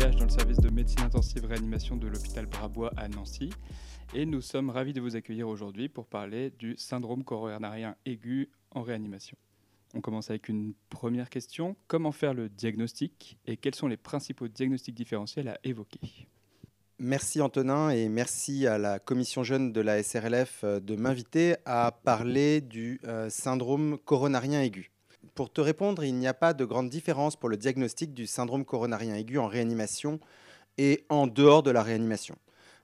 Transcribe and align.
Dans 0.00 0.24
le 0.24 0.28
service 0.28 0.58
de 0.58 0.70
médecine 0.70 1.02
intensive 1.02 1.44
réanimation 1.44 1.94
de 1.94 2.08
l'hôpital 2.08 2.46
Brabois 2.46 2.90
à 2.96 3.06
Nancy. 3.06 3.50
Et 4.12 4.26
nous 4.26 4.40
sommes 4.40 4.70
ravis 4.70 4.92
de 4.92 5.00
vous 5.00 5.14
accueillir 5.14 5.48
aujourd'hui 5.48 5.88
pour 5.88 6.06
parler 6.06 6.50
du 6.50 6.74
syndrome 6.76 7.22
coronarien 7.22 7.94
aigu 8.04 8.50
en 8.72 8.82
réanimation. 8.82 9.36
On 9.94 10.00
commence 10.00 10.30
avec 10.30 10.48
une 10.48 10.74
première 10.90 11.30
question. 11.30 11.76
Comment 11.86 12.10
faire 12.10 12.34
le 12.34 12.48
diagnostic 12.48 13.38
et 13.46 13.56
quels 13.56 13.76
sont 13.76 13.86
les 13.86 13.96
principaux 13.96 14.48
diagnostics 14.48 14.96
différentiels 14.96 15.46
à 15.46 15.58
évoquer? 15.62 16.00
Merci 16.98 17.40
Antonin 17.40 17.90
et 17.90 18.08
merci 18.08 18.66
à 18.66 18.78
la 18.78 18.98
commission 18.98 19.44
jeune 19.44 19.72
de 19.72 19.80
la 19.80 20.02
SRLF 20.02 20.62
euh, 20.64 20.80
de 20.80 20.96
m'inviter 20.96 21.54
à 21.66 21.92
parler 21.92 22.60
du 22.60 23.00
euh, 23.04 23.30
syndrome 23.30 23.98
coronarien 24.04 24.60
aigu. 24.60 24.90
Pour 25.34 25.52
te 25.52 25.60
répondre, 25.60 26.04
il 26.04 26.14
n'y 26.14 26.28
a 26.28 26.34
pas 26.34 26.54
de 26.54 26.64
grande 26.64 26.88
différence 26.88 27.34
pour 27.34 27.48
le 27.48 27.56
diagnostic 27.56 28.14
du 28.14 28.24
syndrome 28.28 28.64
coronarien 28.64 29.16
aigu 29.16 29.38
en 29.38 29.48
réanimation 29.48 30.20
et 30.78 31.04
en 31.08 31.26
dehors 31.26 31.64
de 31.64 31.72
la 31.72 31.82
réanimation. 31.82 32.36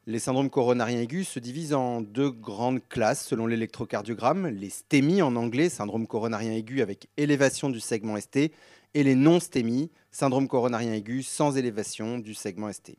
Les 0.06 0.18
syndromes 0.18 0.50
coronariens 0.50 1.00
aigus 1.00 1.28
se 1.28 1.38
divisent 1.38 1.74
en 1.74 2.00
deux 2.00 2.30
grandes 2.30 2.80
classes 2.88 3.24
selon 3.24 3.46
l'électrocardiogramme, 3.46 4.48
les 4.48 4.70
STEMI 4.70 5.22
en 5.22 5.36
anglais, 5.36 5.68
syndrome 5.68 6.08
coronarien 6.08 6.50
aigu 6.50 6.82
avec 6.82 7.06
élévation 7.16 7.70
du 7.70 7.78
segment 7.78 8.18
ST, 8.18 8.50
et 8.94 9.04
les 9.04 9.14
non-STEMI, 9.14 9.92
syndrome 10.10 10.48
coronarien 10.48 10.92
aigu 10.92 11.22
sans 11.22 11.56
élévation 11.56 12.18
du 12.18 12.34
segment 12.34 12.72
ST. 12.72 12.96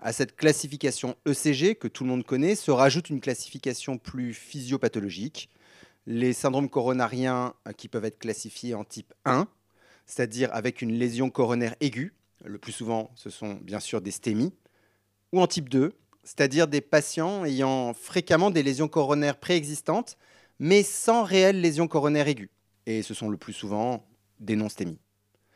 À 0.00 0.12
cette 0.12 0.36
classification 0.36 1.16
ECG, 1.26 1.76
que 1.76 1.88
tout 1.88 2.04
le 2.04 2.10
monde 2.10 2.24
connaît, 2.24 2.56
se 2.56 2.70
rajoute 2.70 3.08
une 3.08 3.22
classification 3.22 3.96
plus 3.96 4.34
physiopathologique. 4.34 5.48
Les 6.06 6.32
syndromes 6.32 6.68
coronariens 6.68 7.54
euh, 7.68 7.72
qui 7.72 7.88
peuvent 7.88 8.04
être 8.04 8.18
classifiés 8.18 8.74
en 8.74 8.84
type 8.84 9.14
1, 9.24 9.46
c'est-à-dire 10.06 10.50
avec 10.52 10.82
une 10.82 10.92
lésion 10.92 11.30
coronaire 11.30 11.76
aiguë, 11.80 12.14
le 12.44 12.58
plus 12.58 12.72
souvent 12.72 13.10
ce 13.14 13.30
sont 13.30 13.54
bien 13.54 13.80
sûr 13.80 14.00
des 14.00 14.10
stémies, 14.10 14.52
ou 15.32 15.40
en 15.40 15.46
type 15.46 15.68
2, 15.68 15.92
c'est-à-dire 16.24 16.68
des 16.68 16.80
patients 16.80 17.44
ayant 17.44 17.94
fréquemment 17.94 18.50
des 18.50 18.62
lésions 18.62 18.88
coronaires 18.88 19.38
préexistantes, 19.38 20.16
mais 20.58 20.82
sans 20.82 21.24
réelle 21.24 21.60
lésion 21.60 21.88
coronaire 21.88 22.28
aiguë. 22.28 22.50
Et 22.86 23.02
ce 23.02 23.14
sont 23.14 23.28
le 23.28 23.36
plus 23.36 23.52
souvent 23.52 24.04
des 24.40 24.56
non-stémies. 24.56 25.00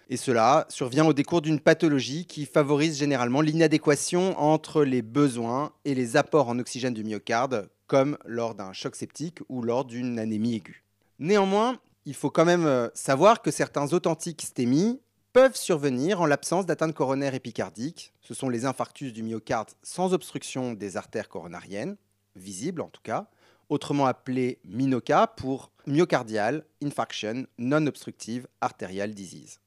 Et 0.09 0.17
cela 0.17 0.67
survient 0.69 1.05
au 1.05 1.13
décours 1.13 1.43
d'une 1.43 1.59
pathologie 1.59 2.27
qui 2.27 2.47
favorise 2.47 2.97
généralement 2.97 3.41
l'inadéquation 3.41 4.39
entre 4.39 4.85
les 4.85 5.03
besoins 5.03 5.73
et 5.85 5.95
les 5.95 6.17
apports 6.17 6.49
en 6.49 6.59
oxygène 6.61 6.95
du 6.95 7.03
myocarde, 7.03 7.69
comme 7.87 8.19
lors 8.25 8.55
d'un 8.55 8.73
choc 8.73 8.97
septique 8.97 9.41
ou 9.49 9.63
lors 9.63 9.85
d'une 9.85 10.19
anémie 10.19 10.57
aiguë. 10.57 10.85
Néanmoins, 11.19 11.79
il 12.05 12.15
faut 12.15 12.31
quand 12.31 12.45
même 12.45 12.67
euh, 12.67 12.89
savoir 12.95 13.43
que 13.43 13.51
certains 13.51 13.93
authentiques 13.93 14.43
stémies 14.43 15.01
peuvent 15.33 15.57
survenir 15.57 16.21
en 16.21 16.27
l'absence 16.27 16.67
d'atteinte 16.67 16.95
coronaire 16.95 17.35
épicardique. 17.35 18.13
Ce 18.23 18.33
sont 18.33 18.49
les 18.49 18.65
infarctus 18.65 19.13
du 19.13 19.23
myocarde 19.23 19.71
sans 19.83 20.15
obstruction 20.15 20.73
des 20.73 20.97
artères 20.97 21.29
coronariennes, 21.29 21.97
visibles 22.37 22.81
en 22.81 22.89
tout 22.89 23.03
cas, 23.03 23.29
autrement 23.69 24.07
appelés 24.07 24.61
MINOCA 24.65 25.27
pour 25.27 25.73
myocardial 25.87 26.65
infarction 26.83 27.47
non-obstructive 27.59 28.47
arterial 28.61 29.13
disease. 29.13 29.61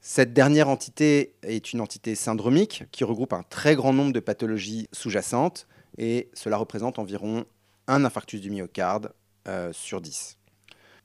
Cette 0.00 0.32
dernière 0.32 0.68
entité 0.68 1.34
est 1.42 1.74
une 1.74 1.80
entité 1.82 2.14
syndromique 2.14 2.84
qui 2.90 3.04
regroupe 3.04 3.34
un 3.34 3.42
très 3.42 3.76
grand 3.76 3.92
nombre 3.92 4.12
de 4.12 4.20
pathologies 4.20 4.88
sous-jacentes 4.92 5.66
et 5.98 6.30
cela 6.34 6.56
représente 6.56 6.98
environ 6.98 7.44
un 7.86 8.04
infarctus 8.04 8.40
du 8.40 8.50
myocarde 8.50 9.12
euh, 9.48 9.72
sur 9.72 10.00
10. 10.00 10.38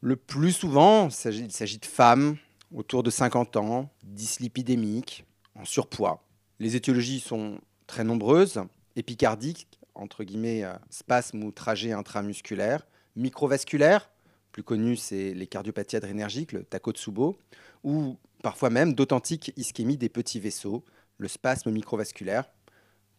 Le 0.02 0.16
plus 0.16 0.52
souvent, 0.52 1.08
il 1.08 1.52
s'agit 1.52 1.80
de 1.80 1.86
femmes 1.86 2.38
autour 2.74 3.04
de 3.04 3.10
50 3.10 3.58
ans, 3.58 3.90
dyslipidémiques, 4.04 5.26
en 5.56 5.66
surpoids. 5.66 6.24
Les 6.60 6.76
étiologies 6.76 7.20
sont 7.20 7.60
très 7.88 8.04
nombreuses, 8.04 8.62
épicardiques, 8.96 9.68
entre 9.94 10.24
guillemets, 10.24 10.64
euh, 10.64 10.74
spasmes 10.90 11.44
ou 11.44 11.52
trajets 11.52 11.92
intramusculaires, 11.92 12.86
microvasculaires, 13.16 14.10
plus 14.52 14.64
connu 14.64 14.96
c'est 14.96 15.34
les 15.34 15.48
cardiopathies 15.48 15.98
adrénergiques, 15.98 16.52
le 16.52 16.64
Takotsubo, 16.64 17.38
ou 17.84 18.18
parfois 18.42 18.70
même 18.70 18.94
d'authentiques 18.94 19.52
ischémies 19.58 19.98
des 19.98 20.10
petits 20.10 20.40
vaisseaux, 20.40 20.84
le 21.18 21.28
spasme 21.28 21.72
microvasculaire, 21.72 22.50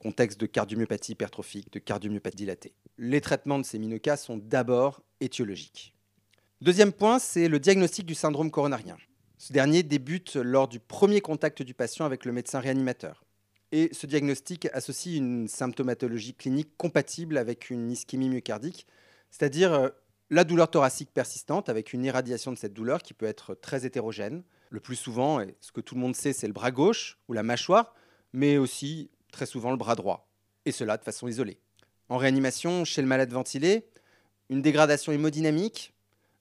contexte 0.07 0.39
de 0.41 0.47
cardiomyopathie 0.47 1.13
hypertrophique, 1.13 1.73
de 1.73 1.81
cardiomyopathie 1.81 2.37
dilatée. 2.37 2.75
Les 2.97 3.21
traitements 3.21 3.59
de 3.59 3.65
ces 3.65 3.81
minocas 3.81 4.17
sont 4.17 4.37
d'abord 4.37 5.03
étiologiques. 5.21 5.95
Deuxième 6.61 6.93
point, 6.93 7.19
c'est 7.19 7.49
le 7.49 7.59
diagnostic 7.59 8.07
du 8.07 8.15
syndrome 8.15 8.53
coronarien. 8.53 8.97
Ce 9.37 9.53
dernier 9.53 9.83
débute 9.83 10.37
lors 10.37 10.69
du 10.69 10.79
premier 10.79 11.21
contact 11.21 11.61
du 11.61 11.75
patient 11.75 12.05
avec 12.05 12.25
le 12.25 12.31
médecin 12.31 12.61
réanimateur. 12.61 13.25
Et 13.73 13.89
ce 13.93 14.07
diagnostic 14.07 14.69
associe 14.73 15.17
une 15.17 15.49
symptomatologie 15.49 16.35
clinique 16.35 16.77
compatible 16.77 17.37
avec 17.37 17.69
une 17.71 17.91
ischémie 17.91 18.29
myocardique, 18.29 18.87
c'est-à-dire 19.33 19.73
euh, 19.73 19.89
la 20.31 20.45
douleur 20.45 20.71
thoracique 20.71 21.11
persistante 21.13 21.69
avec 21.69 21.93
une 21.93 22.05
irradiation 22.05 22.53
de 22.53 22.59
cette 22.59 22.75
douleur 22.75 23.03
qui 23.03 23.13
peut 23.13 23.27
être 23.27 23.57
très 23.57 23.85
hétérogène, 23.85 24.45
le 24.71 24.79
plus 24.79 24.95
souvent, 24.95 25.41
et 25.41 25.57
ce 25.61 25.73
que 25.73 25.81
tout 25.81 25.97
le 25.97 26.01
monde 26.01 26.15
sait, 26.15 26.33
c'est 26.33 26.47
le 26.47 26.53
bras 26.53 26.71
gauche 26.71 27.19
ou 27.27 27.33
la 27.33 27.43
mâchoire, 27.43 27.93
mais 28.33 28.57
aussi 28.57 29.11
très 29.37 29.47
souvent 29.47 29.71
le 29.71 29.77
bras 29.77 29.95
droit, 29.95 30.27
et 30.65 30.73
cela 30.73 30.97
de 30.97 31.05
façon 31.05 31.29
isolée. 31.29 31.59
En 32.09 32.17
réanimation, 32.17 32.87
chez 32.87 33.03
le 33.03 33.07
malade 33.09 33.31
ventilé, 33.31 33.87
une 34.49 34.63
dégradation 34.63 35.13
hémodynamique, 35.13 35.93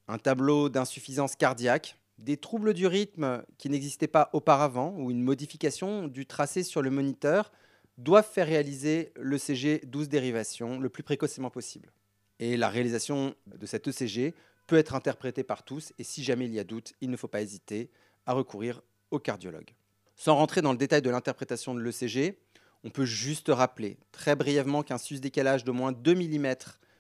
un 0.08 0.18
tableau 0.18 0.70
d'insuffisance 0.70 1.36
cardiaque, 1.36 1.98
des 2.20 2.38
troubles 2.38 2.74
du 2.74 2.88
rythme 2.88 3.44
qui 3.58 3.70
n'existaient 3.70 4.08
pas 4.08 4.30
auparavant 4.32 4.96
ou 4.98 5.12
une 5.12 5.22
modification 5.22 6.08
du 6.08 6.26
tracé 6.26 6.64
sur 6.64 6.82
le 6.82 6.90
moniteur 6.90 7.52
doivent 7.98 8.30
faire 8.30 8.48
réaliser 8.48 9.12
le 9.18 9.38
CG 9.38 9.82
12 9.86 10.08
dérivation 10.08 10.80
le 10.80 10.88
plus 10.88 11.04
précocement 11.04 11.50
possible. 11.50 11.92
Et 12.40 12.56
la 12.56 12.70
réalisation 12.70 13.36
de 13.48 13.66
cet 13.66 13.90
ECG 13.90 14.34
peut 14.68 14.78
être 14.78 14.96
interprétée 14.96 15.44
par 15.44 15.64
tous 15.64 15.92
et 16.00 16.06
si 16.06 16.24
jamais 16.24 16.46
il 16.46 16.54
y 16.54 16.60
a 16.60 16.64
doute, 16.64 16.94
il 17.02 17.10
ne 17.10 17.18
faut 17.18 17.28
pas 17.28 17.42
hésiter 17.42 17.90
à 18.26 18.32
recourir 18.32 18.82
au 19.12 19.20
cardiologue. 19.20 19.74
Sans 20.16 20.36
rentrer 20.36 20.62
dans 20.62 20.72
le 20.72 20.78
détail 20.78 21.02
de 21.02 21.10
l'interprétation 21.10 21.76
de 21.76 21.82
l'ECG, 21.82 22.38
on 22.86 22.92
peut 22.92 23.06
juste 23.06 23.50
rappeler 23.50 23.98
très 24.12 24.36
brièvement 24.36 24.84
qu'un 24.84 25.00
sus-décalage 25.00 25.64
d'au 25.64 25.74
moins 25.74 25.92
2 25.92 26.14
mm 26.14 26.56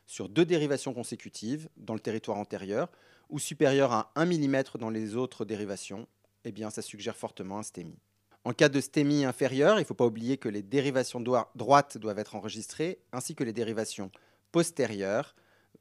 sur 0.07 0.29
deux 0.29 0.43
dérivations 0.43 0.95
consécutives 0.95 1.69
dans 1.77 1.93
le 1.93 1.99
territoire 1.99 2.37
antérieur 2.37 2.89
ou 3.29 3.37
supérieur 3.37 3.93
à 3.93 4.11
1 4.15 4.25
mm 4.25 4.63
dans 4.79 4.89
les 4.89 5.15
autres 5.15 5.45
dérivations, 5.45 6.07
eh 6.43 6.53
ça 6.71 6.81
suggère 6.81 7.15
fortement 7.15 7.59
un 7.59 7.63
STEMI. 7.63 7.97
En 8.43 8.53
cas 8.53 8.69
de 8.69 8.81
STEMI 8.81 9.25
inférieur, 9.25 9.77
il 9.77 9.81
ne 9.81 9.85
faut 9.85 9.93
pas 9.93 10.05
oublier 10.05 10.37
que 10.37 10.49
les 10.49 10.63
dérivations 10.63 11.21
droites 11.21 11.97
doivent 11.97 12.19
être 12.19 12.35
enregistrées, 12.35 12.99
ainsi 13.11 13.35
que 13.35 13.43
les 13.43 13.53
dérivations 13.53 14.11
postérieures 14.51 15.35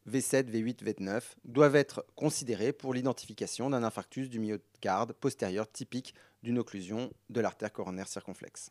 V7, 0.07 0.51
V8, 0.51 0.85
V9 0.85 1.23
doivent 1.45 1.77
être 1.77 2.05
considérés 2.15 2.75
pour 2.75 2.93
l'identification 2.93 3.71
d'un 3.71 3.83
infarctus 3.83 4.29
du 4.29 4.39
myocarde 4.39 5.15
postérieur 5.15 5.71
typique 5.71 6.15
d'une 6.43 6.59
occlusion 6.59 7.11
de 7.31 7.41
l'artère 7.41 7.73
coronaire 7.73 8.09
circonflexe. 8.09 8.71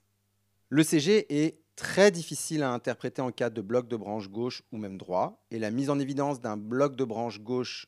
L'ECG 0.75 1.27
est 1.29 1.59
très 1.75 2.09
difficile 2.09 2.63
à 2.63 2.71
interpréter 2.71 3.21
en 3.21 3.31
cas 3.31 3.51
de 3.51 3.61
bloc 3.61 3.87
de 3.87 3.95
branche 3.95 4.27
gauche 4.27 4.63
ou 4.71 4.77
même 4.77 4.97
droit, 4.97 5.45
et 5.51 5.59
la 5.59 5.69
mise 5.69 5.91
en 5.91 5.99
évidence 5.99 6.41
d'un 6.41 6.57
bloc 6.57 6.95
de 6.95 7.03
branche 7.03 7.41
gauche 7.41 7.85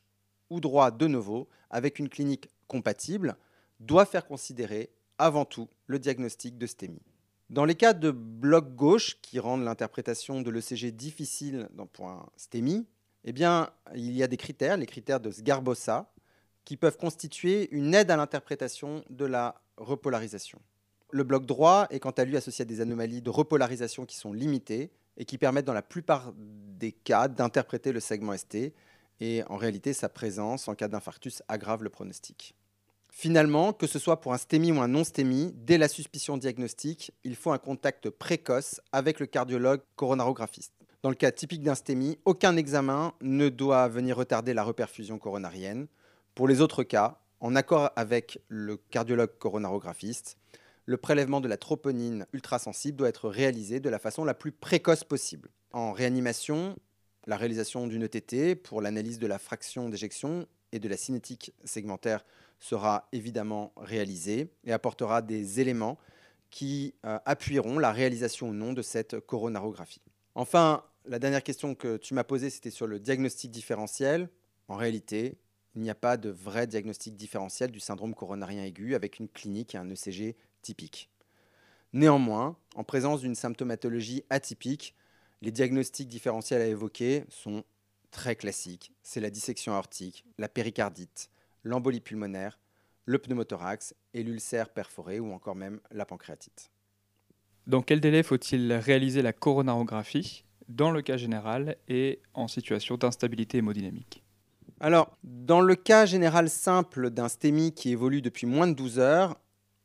ou 0.50 0.60
droit 0.60 0.92
de 0.92 1.08
nouveau 1.08 1.48
avec 1.68 1.98
une 1.98 2.08
clinique 2.08 2.48
compatible 2.68 3.38
doit 3.80 4.06
faire 4.06 4.24
considérer 4.24 4.92
avant 5.18 5.44
tout 5.44 5.68
le 5.88 5.98
diagnostic 5.98 6.58
de 6.58 6.66
STEMI. 6.68 7.02
Dans 7.50 7.64
les 7.64 7.74
cas 7.74 7.92
de 7.92 8.12
bloc 8.12 8.76
gauche 8.76 9.20
qui 9.20 9.40
rendent 9.40 9.64
l'interprétation 9.64 10.40
de 10.40 10.50
l'ECG 10.52 10.92
difficile 10.92 11.68
pour 11.92 12.08
un 12.08 12.28
STEMI, 12.36 12.86
eh 13.24 13.32
bien, 13.32 13.68
il 13.96 14.12
y 14.12 14.22
a 14.22 14.28
des 14.28 14.36
critères, 14.36 14.76
les 14.76 14.86
critères 14.86 15.18
de 15.18 15.32
Sgarbossa, 15.32 16.12
qui 16.64 16.76
peuvent 16.76 16.98
constituer 16.98 17.68
une 17.72 17.94
aide 17.94 18.12
à 18.12 18.16
l'interprétation 18.16 19.04
de 19.10 19.24
la 19.24 19.60
repolarisation. 19.76 20.60
Le 21.10 21.22
bloc 21.24 21.46
droit 21.46 21.86
est 21.90 22.00
quant 22.00 22.10
à 22.10 22.24
lui 22.24 22.36
associé 22.36 22.62
à 22.62 22.66
des 22.66 22.80
anomalies 22.80 23.22
de 23.22 23.30
repolarisation 23.30 24.06
qui 24.06 24.16
sont 24.16 24.32
limitées 24.32 24.90
et 25.16 25.24
qui 25.24 25.38
permettent 25.38 25.64
dans 25.64 25.72
la 25.72 25.82
plupart 25.82 26.32
des 26.36 26.92
cas 26.92 27.28
d'interpréter 27.28 27.92
le 27.92 28.00
segment 28.00 28.36
ST. 28.36 28.74
Et 29.20 29.42
en 29.48 29.56
réalité, 29.56 29.92
sa 29.92 30.08
présence 30.08 30.68
en 30.68 30.74
cas 30.74 30.88
d'infarctus 30.88 31.42
aggrave 31.48 31.82
le 31.82 31.90
pronostic. 31.90 32.54
Finalement, 33.10 33.72
que 33.72 33.86
ce 33.86 33.98
soit 33.98 34.20
pour 34.20 34.34
un 34.34 34.38
STEMI 34.38 34.72
ou 34.72 34.80
un 34.82 34.88
non-STEMI, 34.88 35.54
dès 35.54 35.78
la 35.78 35.88
suspicion 35.88 36.36
diagnostique, 36.36 37.12
il 37.24 37.34
faut 37.34 37.50
un 37.50 37.58
contact 37.58 38.10
précoce 38.10 38.80
avec 38.92 39.20
le 39.20 39.26
cardiologue 39.26 39.80
coronarographiste. 39.94 40.74
Dans 41.02 41.08
le 41.08 41.14
cas 41.14 41.30
typique 41.30 41.62
d'un 41.62 41.74
STEMI, 41.74 42.18
aucun 42.26 42.56
examen 42.56 43.14
ne 43.22 43.48
doit 43.48 43.88
venir 43.88 44.18
retarder 44.18 44.52
la 44.52 44.64
reperfusion 44.64 45.18
coronarienne. 45.18 45.86
Pour 46.34 46.46
les 46.46 46.60
autres 46.60 46.82
cas, 46.82 47.18
en 47.40 47.56
accord 47.56 47.90
avec 47.96 48.38
le 48.48 48.76
cardiologue 48.76 49.38
coronarographiste, 49.38 50.36
le 50.86 50.96
prélèvement 50.96 51.40
de 51.40 51.48
la 51.48 51.56
troponine 51.56 52.26
ultrasensible 52.32 52.96
doit 52.96 53.08
être 53.08 53.28
réalisé 53.28 53.80
de 53.80 53.90
la 53.90 53.98
façon 53.98 54.24
la 54.24 54.34
plus 54.34 54.52
précoce 54.52 55.04
possible. 55.04 55.50
En 55.72 55.92
réanimation, 55.92 56.76
la 57.26 57.36
réalisation 57.36 57.88
d'une 57.88 58.04
ETT 58.04 58.54
pour 58.54 58.80
l'analyse 58.80 59.18
de 59.18 59.26
la 59.26 59.38
fraction 59.38 59.88
d'éjection 59.88 60.46
et 60.72 60.78
de 60.78 60.88
la 60.88 60.96
cinétique 60.96 61.52
segmentaire 61.64 62.24
sera 62.60 63.08
évidemment 63.12 63.72
réalisée 63.76 64.52
et 64.64 64.72
apportera 64.72 65.22
des 65.22 65.60
éléments 65.60 65.98
qui 66.50 66.94
euh, 67.04 67.18
appuieront 67.24 67.78
la 67.80 67.92
réalisation 67.92 68.50
ou 68.50 68.54
non 68.54 68.72
de 68.72 68.82
cette 68.82 69.18
coronarographie. 69.20 70.02
Enfin, 70.36 70.84
la 71.04 71.18
dernière 71.18 71.42
question 71.42 71.74
que 71.74 71.96
tu 71.96 72.14
m'as 72.14 72.24
posée, 72.24 72.48
c'était 72.50 72.70
sur 72.70 72.86
le 72.86 73.00
diagnostic 73.00 73.50
différentiel. 73.50 74.28
En 74.68 74.76
réalité, 74.76 75.38
il 75.74 75.82
n'y 75.82 75.90
a 75.90 75.94
pas 75.94 76.16
de 76.16 76.30
vrai 76.30 76.66
diagnostic 76.66 77.16
différentiel 77.16 77.70
du 77.70 77.80
syndrome 77.80 78.14
coronarien 78.14 78.64
aigu 78.64 78.94
avec 78.94 79.18
une 79.18 79.28
clinique 79.28 79.74
et 79.74 79.78
un 79.78 79.90
ECG 79.90 80.36
typique. 80.66 81.10
Néanmoins, 81.92 82.56
en 82.74 82.84
présence 82.84 83.20
d'une 83.20 83.36
symptomatologie 83.36 84.24
atypique, 84.30 84.94
les 85.40 85.52
diagnostics 85.52 86.08
différentiels 86.08 86.60
à 86.60 86.66
évoquer 86.66 87.24
sont 87.28 87.62
très 88.10 88.34
classiques. 88.34 88.92
C'est 89.02 89.20
la 89.20 89.30
dissection 89.30 89.74
aortique, 89.74 90.24
la 90.38 90.48
péricardite, 90.48 91.30
l'embolie 91.62 92.00
pulmonaire, 92.00 92.58
le 93.04 93.18
pneumothorax 93.18 93.94
et 94.12 94.24
l'ulcère 94.24 94.70
perforé 94.70 95.20
ou 95.20 95.32
encore 95.32 95.54
même 95.54 95.80
la 95.92 96.04
pancréatite. 96.04 96.70
Dans 97.66 97.82
quel 97.82 98.00
délai 98.00 98.22
faut-il 98.22 98.72
réaliser 98.72 99.22
la 99.22 99.32
coronarographie 99.32 100.44
dans 100.68 100.90
le 100.90 101.02
cas 101.02 101.16
général 101.16 101.76
et 101.88 102.20
en 102.34 102.48
situation 102.48 102.96
d'instabilité 102.96 103.58
hémodynamique? 103.58 104.24
Alors, 104.80 105.16
dans 105.22 105.60
le 105.60 105.74
cas 105.76 106.06
général 106.06 106.50
simple 106.50 107.10
d'un 107.10 107.28
STEMI 107.28 107.72
qui 107.72 107.90
évolue 107.90 108.20
depuis 108.20 108.46
moins 108.46 108.66
de 108.66 108.74
12 108.74 108.98
heures, 108.98 109.36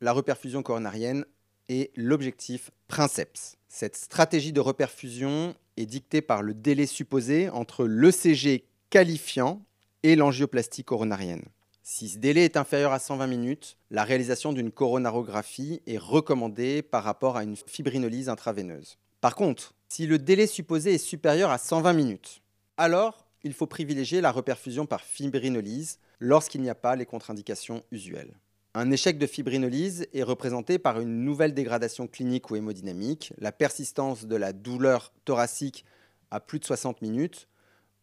la 0.02 0.14
reperfusion 0.14 0.64
coronarienne 0.64 1.26
est 1.70 1.92
l'objectif 1.96 2.72
princeps. 2.88 3.58
Cette 3.70 3.96
stratégie 3.96 4.52
de 4.52 4.60
reperfusion 4.60 5.56
est 5.78 5.86
dictée 5.86 6.22
par 6.22 6.42
le 6.42 6.54
délai 6.54 6.88
supposé 6.88 7.50
entre 7.50 7.86
l'ECG 7.86 8.66
qualifiant 8.90 9.62
et 10.04 10.16
l'angioplastie 10.16 10.84
coronarienne. 10.84 11.46
Si 11.84 12.10
ce 12.10 12.18
délai 12.18 12.46
est 12.46 12.58
inférieur 12.58 12.92
à 12.92 13.00
120 13.00 13.28
minutes, 13.28 13.78
la 13.90 14.04
réalisation 14.04 14.54
d'une 14.54 14.72
coronarographie 14.72 15.82
est 15.88 15.98
recommandée 15.98 16.82
par 16.82 17.04
rapport 17.04 17.38
à 17.38 17.44
une 17.44 17.56
fibrinolyse 17.56 18.30
intraveineuse. 18.30 18.98
Par 19.20 19.36
contre, 19.36 19.74
si 19.88 20.08
le 20.08 20.18
délai 20.18 20.48
supposé 20.48 20.96
est 20.96 20.98
supérieur 20.98 21.52
à 21.52 21.58
120 21.58 21.94
minutes, 21.94 22.42
alors 22.78 23.28
il 23.44 23.54
faut 23.54 23.68
privilégier 23.68 24.22
la 24.22 24.32
reperfusion 24.32 24.86
par 24.86 25.02
fibrinolyse 25.02 26.00
lorsqu'il 26.20 26.62
n'y 26.62 26.70
a 26.70 26.76
pas 26.76 26.96
les 26.96 27.06
contre-indications 27.06 27.84
usuelles. 27.92 28.34
Un 28.74 28.90
échec 28.90 29.18
de 29.18 29.28
fibrinolyse 29.28 30.08
est 30.14 30.24
représenté 30.24 30.80
par 30.80 31.02
une 31.02 31.26
nouvelle 31.26 31.54
dégradation 31.54 32.08
clinique 32.08 32.50
ou 32.52 32.56
hémodynamique, 32.56 33.34
la 33.38 33.52
persistance 33.52 34.26
de 34.26 34.36
la 34.38 34.54
douleur 34.54 35.12
thoracique 35.26 35.84
à 36.32 36.40
plus 36.40 36.60
de 36.60 36.64
60 36.64 37.02
minutes, 37.02 37.50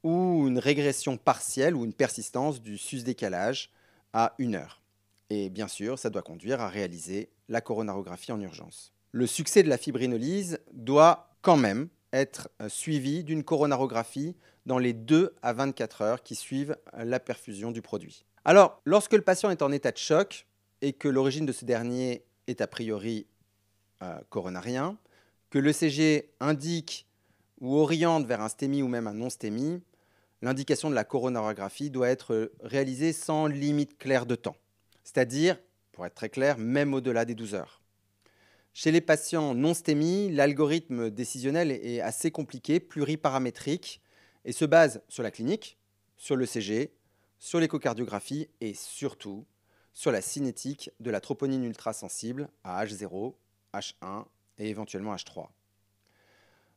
ou 0.02 0.46
une 0.46 0.58
régression 0.58 1.16
partielle 1.16 1.74
ou 1.74 1.86
une 1.86 1.94
persistance 1.94 2.60
du 2.60 2.76
sus-décalage 2.76 3.70
à 4.12 4.34
une 4.38 4.56
heure. 4.56 4.82
Et 5.30 5.48
bien 5.48 5.68
sûr, 5.68 5.98
ça 5.98 6.10
doit 6.10 6.20
conduire 6.20 6.60
à 6.60 6.68
réaliser 6.68 7.30
la 7.48 7.62
coronarographie 7.62 8.32
en 8.32 8.40
urgence. 8.40 8.92
Le 9.12 9.26
succès 9.26 9.62
de 9.62 9.70
la 9.70 9.78
fibrinolyse 9.78 10.60
doit 10.72 11.30
quand 11.40 11.56
même 11.56 11.88
être 12.12 12.50
euh, 12.60 12.68
suivi 12.68 13.24
d'une 13.24 13.42
coronarographie 13.42 14.36
dans 14.66 14.78
les 14.78 14.92
2 14.92 15.34
à 15.40 15.54
24 15.54 16.02
heures 16.02 16.22
qui 16.22 16.34
suivent 16.34 16.76
la 16.94 17.20
perfusion 17.20 17.70
du 17.70 17.80
produit. 17.80 18.26
Alors, 18.44 18.80
lorsque 18.84 19.14
le 19.14 19.22
patient 19.22 19.50
est 19.50 19.62
en 19.62 19.72
état 19.72 19.92
de 19.92 19.98
choc 19.98 20.46
et 20.82 20.92
que 20.92 21.08
l'origine 21.08 21.46
de 21.46 21.52
ce 21.52 21.64
dernier 21.64 22.24
est 22.46 22.60
a 22.60 22.66
priori 22.66 23.26
euh, 24.02 24.18
coronarien, 24.30 24.96
que 25.50 25.58
l'ECG 25.58 26.30
indique 26.40 27.06
ou 27.60 27.76
oriente 27.76 28.26
vers 28.26 28.40
un 28.40 28.48
STEMI 28.48 28.82
ou 28.82 28.88
même 28.88 29.06
un 29.06 29.14
non-STEMI, 29.14 29.82
l'indication 30.42 30.90
de 30.90 30.94
la 30.94 31.04
coronarographie 31.04 31.90
doit 31.90 32.08
être 32.08 32.52
réalisée 32.60 33.12
sans 33.12 33.46
limite 33.46 33.98
claire 33.98 34.26
de 34.26 34.36
temps. 34.36 34.56
C'est-à-dire, 35.02 35.58
pour 35.92 36.06
être 36.06 36.14
très 36.14 36.28
clair, 36.28 36.58
même 36.58 36.94
au-delà 36.94 37.24
des 37.24 37.34
12 37.34 37.54
heures. 37.54 37.82
Chez 38.72 38.92
les 38.92 39.00
patients 39.00 39.54
non 39.54 39.74
STEMI, 39.74 40.30
l'algorithme 40.30 41.10
décisionnel 41.10 41.72
est 41.72 42.00
assez 42.00 42.30
compliqué, 42.30 42.78
pluriparamétrique, 42.78 44.00
et 44.44 44.52
se 44.52 44.64
base 44.64 45.02
sur 45.08 45.22
la 45.22 45.30
clinique, 45.30 45.78
sur 46.16 46.36
l'ECG, 46.36 46.92
sur 47.38 47.60
l'échocardiographie 47.60 48.48
et 48.60 48.74
surtout 48.74 49.44
sur 49.98 50.12
la 50.12 50.22
cinétique 50.22 50.92
de 51.00 51.10
la 51.10 51.20
troponine 51.20 51.64
ultrasensible 51.64 52.48
à 52.62 52.84
H0, 52.84 53.34
H1 53.74 54.26
et 54.58 54.68
éventuellement 54.68 55.12
H3. 55.12 55.48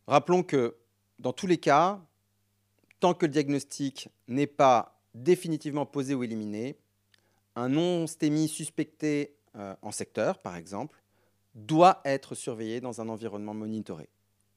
Rappelons 0.07 0.41
que 0.41 0.75
dans 1.19 1.31
tous 1.31 1.45
les 1.45 1.59
cas, 1.59 2.01
tant 2.99 3.13
que 3.13 3.27
le 3.27 3.31
diagnostic 3.31 4.09
n'est 4.27 4.47
pas 4.47 4.99
définitivement 5.13 5.85
posé 5.85 6.15
ou 6.15 6.23
éliminé, 6.23 6.79
un 7.55 7.69
non-stémie 7.69 8.47
suspecté 8.47 9.35
euh, 9.55 9.75
en 9.83 9.91
secteur, 9.91 10.39
par 10.39 10.55
exemple, 10.55 10.99
doit 11.53 12.01
être 12.05 12.33
surveillé 12.33 12.81
dans 12.81 13.01
un 13.01 13.09
environnement 13.09 13.53
monitoré. 13.53 14.09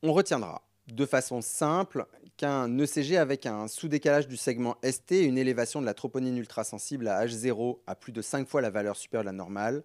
On 0.03 0.15
retiendra 0.15 0.63
de 0.87 1.05
façon 1.05 1.43
simple 1.43 2.07
qu'un 2.37 2.79
ECG 2.79 3.17
avec 3.17 3.47
un 3.47 3.69
sous-décalage 3.69 4.29
du 4.29 4.37
segment 4.37 4.77
ST 4.83 5.13
et 5.13 5.25
une 5.25 5.39
élévation 5.39 5.81
de 5.81 5.87
la 5.87 5.95
troponine 5.95 6.37
ultrasensible 6.37 7.09
à 7.09 7.25
H0 7.25 7.79
à 7.87 7.95
plus 7.95 8.13
de 8.13 8.23
5 8.23 8.49
fois 8.49 8.61
la 8.61 8.71
valeur 8.71 8.97
supérieure 8.97 9.29
à 9.29 9.33
la 9.33 9.37
normale, 9.37 9.85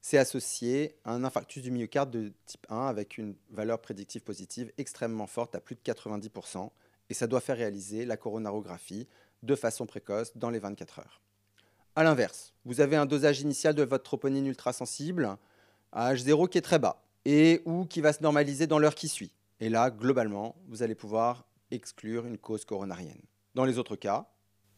c'est 0.00 0.18
associé 0.18 0.96
à 1.04 1.12
un 1.12 1.24
infarctus 1.24 1.62
du 1.62 1.70
myocarde 1.70 2.10
de 2.10 2.32
type 2.46 2.66
1 2.68 2.86
avec 2.86 3.18
une 3.18 3.34
valeur 3.50 3.80
prédictive 3.80 4.22
positive 4.22 4.72
extrêmement 4.78 5.26
forte 5.26 5.54
à 5.54 5.60
plus 5.60 5.76
de 5.76 5.80
90%, 5.80 6.70
et 7.08 7.14
ça 7.14 7.26
doit 7.26 7.40
faire 7.40 7.56
réaliser 7.56 8.04
la 8.04 8.16
coronarographie 8.16 9.06
de 9.42 9.54
façon 9.54 9.86
précoce 9.86 10.36
dans 10.36 10.50
les 10.50 10.58
24 10.58 11.00
heures. 11.00 11.20
A 11.94 12.04
l'inverse, 12.04 12.52
vous 12.64 12.80
avez 12.80 12.96
un 12.96 13.06
dosage 13.06 13.40
initial 13.40 13.74
de 13.74 13.82
votre 13.82 14.04
troponine 14.04 14.46
ultrasensible 14.46 15.36
à 15.92 16.14
H0 16.14 16.48
qui 16.48 16.58
est 16.58 16.62
très 16.62 16.78
bas 16.78 17.02
et 17.24 17.60
ou 17.64 17.84
qui 17.84 18.00
va 18.00 18.12
se 18.12 18.22
normaliser 18.22 18.66
dans 18.66 18.78
l'heure 18.78 18.94
qui 18.94 19.08
suit. 19.08 19.32
Et 19.60 19.68
là, 19.68 19.90
globalement, 19.90 20.56
vous 20.68 20.82
allez 20.82 20.94
pouvoir 20.94 21.44
exclure 21.72 22.26
une 22.26 22.38
cause 22.38 22.64
coronarienne. 22.64 23.22
Dans 23.54 23.64
les 23.64 23.78
autres 23.78 23.96
cas, 23.96 24.28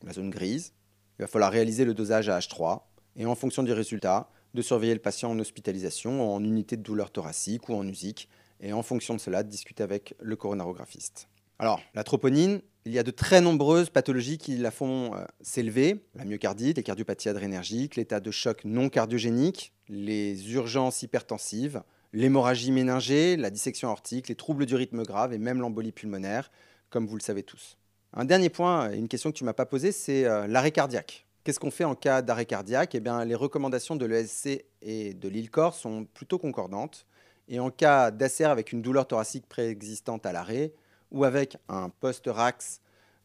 la 0.03 0.13
zone 0.13 0.31
grise, 0.31 0.73
il 1.19 1.23
va 1.23 1.29
falloir 1.29 1.53
réaliser 1.53 1.85
le 1.85 1.95
dosage 1.95 2.29
à 2.29 2.39
H3 2.39 2.83
et 3.17 3.27
en 3.27 3.35
fonction 3.35 3.63
du 3.63 3.73
résultat, 3.73 4.31
de 4.55 4.63
surveiller 4.63 4.95
le 4.95 5.01
patient 5.01 5.31
en 5.31 5.39
hospitalisation, 5.39 6.35
en 6.35 6.43
unité 6.43 6.77
de 6.77 6.83
douleur 6.83 7.11
thoracique 7.11 7.69
ou 7.69 7.75
en 7.75 7.87
usique, 7.87 8.29
et 8.61 8.73
en 8.73 8.83
fonction 8.83 9.15
de 9.15 9.21
cela, 9.21 9.43
de 9.43 9.49
discuter 9.49 9.83
avec 9.83 10.15
le 10.21 10.37
coronarographiste. 10.37 11.29
Alors, 11.59 11.81
la 11.95 12.05
troponine, 12.05 12.61
il 12.85 12.93
y 12.93 12.99
a 12.99 13.03
de 13.03 13.11
très 13.11 13.41
nombreuses 13.41 13.91
pathologies 13.91 14.39
qui 14.39 14.57
la 14.57 14.71
font 14.71 15.15
euh, 15.15 15.25
s'élever. 15.41 16.05
La 16.15 16.25
myocardite, 16.25 16.77
les 16.77 16.83
cardiopathies 16.83 17.29
adrénergiques, 17.29 17.97
l'état 17.97 18.21
de 18.21 18.31
choc 18.31 18.65
non 18.65 18.89
cardiogénique, 18.89 19.73
les 19.89 20.53
urgences 20.53 21.03
hypertensives, 21.03 21.83
l'hémorragie 22.13 22.73
méningée, 22.73 23.37
la 23.37 23.51
dissection 23.51 23.89
aortique, 23.89 24.29
les 24.29 24.35
troubles 24.35 24.67
du 24.67 24.75
rythme 24.75 25.03
grave 25.03 25.33
et 25.33 25.39
même 25.39 25.61
l'embolie 25.61 25.93
pulmonaire, 25.93 26.51
comme 26.95 27.09
vous 27.09 27.17
le 27.17 27.23
savez 27.23 27.43
tous. 27.43 27.77
Un 28.13 28.25
dernier 28.25 28.51
point, 28.51 28.93
une 28.93 29.09
question 29.09 29.33
que 29.33 29.37
tu 29.37 29.43
ne 29.43 29.47
m'as 29.47 29.53
pas 29.53 29.67
posée, 29.67 29.91
c'est 29.91 30.27
euh, 30.27 30.47
l'arrêt 30.47 30.71
cardiaque. 30.71 31.27
Qu'est-ce 31.43 31.59
qu'on 31.59 31.73
fait 31.73 31.83
en 31.83 31.97
cas 31.97 32.23
d'arrêt 32.23 32.47
cardiaque? 32.47 32.95
Eh 32.95 33.01
bien, 33.01 33.25
les 33.25 33.35
recommandations 33.35 33.97
de 33.97 34.07
l'ESC 34.07 34.65
et 34.81 35.13
de 35.13 35.29
l'ILCOR 35.29 35.75
sont 35.75 36.05
plutôt 36.05 36.39
concordantes. 36.39 37.05
Et 37.49 37.59
en 37.59 37.73
cas 37.73 38.13
d'ACR 38.13 38.49
avec 38.49 38.71
une 38.71 38.81
douleur 38.81 39.09
thoracique 39.09 39.49
préexistante 39.49 40.25
à 40.25 40.33
l'arrêt, 40.33 40.73
ou 41.11 41.25
avec 41.25 41.57
un 41.69 41.89
post-RAX 41.89 42.81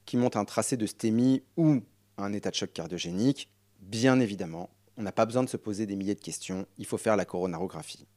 qui 0.05 0.17
montre 0.17 0.39
un 0.39 0.45
tracé 0.45 0.75
de 0.75 0.87
stémie 0.87 1.43
ou 1.55 1.81
un 2.17 2.33
état 2.33 2.49
de 2.49 2.55
choc 2.55 2.73
cardiogénique, 2.73 3.51
bien 3.81 4.19
évidemment, 4.19 4.71
on 4.97 5.03
n'a 5.03 5.11
pas 5.11 5.27
besoin 5.27 5.43
de 5.43 5.49
se 5.49 5.57
poser 5.57 5.85
des 5.85 5.95
milliers 5.95 6.15
de 6.15 6.21
questions, 6.21 6.65
il 6.79 6.87
faut 6.87 6.97
faire 6.97 7.15
la 7.15 7.25
coronarographie. 7.25 8.07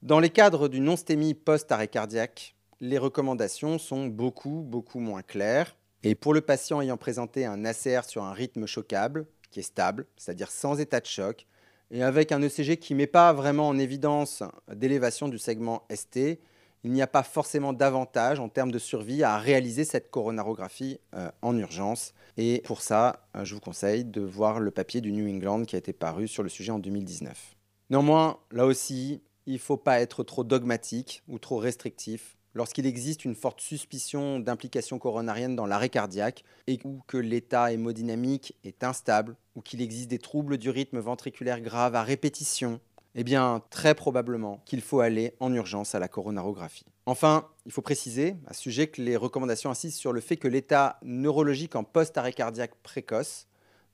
Dans 0.00 0.20
les 0.20 0.30
cadres 0.30 0.68
du 0.68 0.78
non-stémie 0.78 1.34
post-arrêt 1.34 1.88
cardiaque, 1.88 2.54
les 2.82 2.98
recommandations 2.98 3.78
sont 3.78 4.06
beaucoup, 4.06 4.64
beaucoup 4.66 4.98
moins 4.98 5.22
claires. 5.22 5.76
Et 6.02 6.16
pour 6.16 6.34
le 6.34 6.40
patient 6.40 6.80
ayant 6.80 6.96
présenté 6.96 7.46
un 7.46 7.64
ACR 7.64 8.04
sur 8.04 8.24
un 8.24 8.32
rythme 8.32 8.66
choquable, 8.66 9.26
qui 9.52 9.60
est 9.60 9.62
stable, 9.62 10.06
c'est-à-dire 10.16 10.50
sans 10.50 10.80
état 10.80 10.98
de 10.98 11.06
choc, 11.06 11.46
et 11.92 12.02
avec 12.02 12.32
un 12.32 12.42
ECG 12.42 12.78
qui 12.78 12.94
ne 12.94 12.98
met 12.98 13.06
pas 13.06 13.32
vraiment 13.32 13.68
en 13.68 13.78
évidence 13.78 14.42
d'élévation 14.74 15.28
du 15.28 15.38
segment 15.38 15.86
ST, 15.94 16.40
il 16.84 16.90
n'y 16.90 17.02
a 17.02 17.06
pas 17.06 17.22
forcément 17.22 17.72
d'avantage 17.72 18.40
en 18.40 18.48
termes 18.48 18.72
de 18.72 18.80
survie 18.80 19.22
à 19.22 19.38
réaliser 19.38 19.84
cette 19.84 20.10
coronarographie 20.10 20.98
euh, 21.14 21.30
en 21.40 21.56
urgence. 21.56 22.14
Et 22.36 22.62
pour 22.64 22.82
ça, 22.82 23.28
euh, 23.36 23.44
je 23.44 23.54
vous 23.54 23.60
conseille 23.60 24.04
de 24.04 24.22
voir 24.22 24.58
le 24.58 24.72
papier 24.72 25.00
du 25.00 25.12
New 25.12 25.32
England 25.32 25.64
qui 25.66 25.76
a 25.76 25.78
été 25.78 25.92
paru 25.92 26.26
sur 26.26 26.42
le 26.42 26.48
sujet 26.48 26.72
en 26.72 26.80
2019. 26.80 27.54
Néanmoins, 27.90 28.40
là 28.50 28.66
aussi, 28.66 29.22
il 29.46 29.52
ne 29.52 29.58
faut 29.58 29.76
pas 29.76 30.00
être 30.00 30.24
trop 30.24 30.42
dogmatique 30.42 31.22
ou 31.28 31.38
trop 31.38 31.58
restrictif. 31.58 32.36
Lorsqu'il 32.54 32.84
existe 32.84 33.24
une 33.24 33.34
forte 33.34 33.60
suspicion 33.60 34.38
d'implication 34.38 34.98
coronarienne 34.98 35.56
dans 35.56 35.64
l'arrêt 35.64 35.88
cardiaque 35.88 36.44
et 36.66 36.78
ou 36.84 37.00
que 37.06 37.16
l'état 37.16 37.72
hémodynamique 37.72 38.54
est 38.62 38.84
instable 38.84 39.36
ou 39.56 39.62
qu'il 39.62 39.80
existe 39.80 40.10
des 40.10 40.18
troubles 40.18 40.58
du 40.58 40.68
rythme 40.68 40.98
ventriculaire 40.98 41.62
graves 41.62 41.94
à 41.94 42.02
répétition, 42.02 42.80
eh 43.14 43.24
bien, 43.24 43.62
très 43.70 43.94
probablement 43.94 44.62
qu'il 44.66 44.82
faut 44.82 45.00
aller 45.00 45.34
en 45.40 45.52
urgence 45.54 45.94
à 45.94 45.98
la 45.98 46.08
coronarographie. 46.08 46.86
Enfin, 47.06 47.48
il 47.64 47.72
faut 47.72 47.82
préciser 47.82 48.36
à 48.46 48.52
ce 48.52 48.62
sujet 48.62 48.86
que 48.86 49.00
les 49.00 49.16
recommandations 49.16 49.70
insistent 49.70 49.98
sur 49.98 50.12
le 50.12 50.20
fait 50.20 50.36
que 50.36 50.48
l'état 50.48 50.98
neurologique 51.02 51.74
en 51.74 51.84
post-arrêt 51.84 52.32
cardiaque 52.34 52.74
précoce 52.82 53.46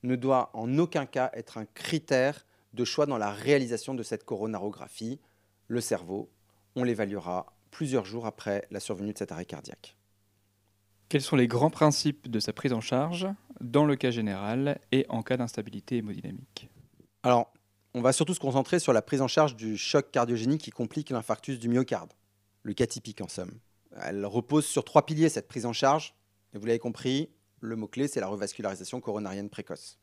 ne 0.03 0.15
doit 0.15 0.49
en 0.53 0.77
aucun 0.77 1.05
cas 1.05 1.31
être 1.33 1.57
un 1.57 1.65
critère 1.65 2.45
de 2.73 2.83
choix 2.83 3.05
dans 3.05 3.17
la 3.17 3.31
réalisation 3.31 3.93
de 3.93 4.03
cette 4.03 4.25
coronarographie. 4.25 5.19
le 5.67 5.81
cerveau. 5.81 6.29
On 6.75 6.83
l'évaluera 6.83 7.53
plusieurs 7.71 8.05
jours 8.05 8.25
après 8.25 8.67
la 8.71 8.79
survenue 8.79 9.13
de 9.13 9.17
cet 9.17 9.31
arrêt 9.31 9.45
cardiaque. 9.45 9.95
Quels 11.09 11.21
sont 11.21 11.35
les 11.35 11.47
grands 11.47 11.71
principes 11.71 12.29
de 12.29 12.39
sa 12.39 12.53
prise 12.53 12.73
en 12.73 12.81
charge 12.81 13.27
dans 13.61 13.85
le 13.85 13.95
cas 13.95 14.11
général 14.11 14.79
et 14.91 15.05
en 15.09 15.23
cas 15.23 15.37
d'instabilité 15.37 15.97
hémodynamique? 15.97 16.69
Alors, 17.23 17.51
on 17.95 18.01
va 18.01 18.13
surtout 18.13 18.35
se 18.35 18.39
concentrer 18.39 18.77
sur 18.79 18.93
la 18.93 19.01
prise 19.01 19.21
en 19.21 19.27
charge 19.27 19.55
du 19.55 19.75
choc 19.75 20.11
cardiogénique 20.11 20.61
qui 20.61 20.69
complique 20.69 21.09
l'infarctus 21.09 21.57
du 21.57 21.67
myocarde, 21.67 22.13
le 22.61 22.73
cas 22.73 22.85
typique 22.85 23.21
en 23.21 23.27
somme. 23.27 23.59
Elle 24.03 24.25
repose 24.25 24.65
sur 24.65 24.85
trois 24.85 25.05
piliers, 25.05 25.29
cette 25.29 25.47
prise 25.47 25.65
en 25.65 25.73
charge. 25.73 26.13
Et 26.53 26.59
vous 26.59 26.65
l'avez 26.67 26.79
compris, 26.79 27.29
le 27.59 27.75
mot-clé, 27.75 28.07
c'est 28.07 28.19
la 28.19 28.27
revascularisation 28.27 29.01
coronarienne 29.01 29.49
précoce. 29.49 29.97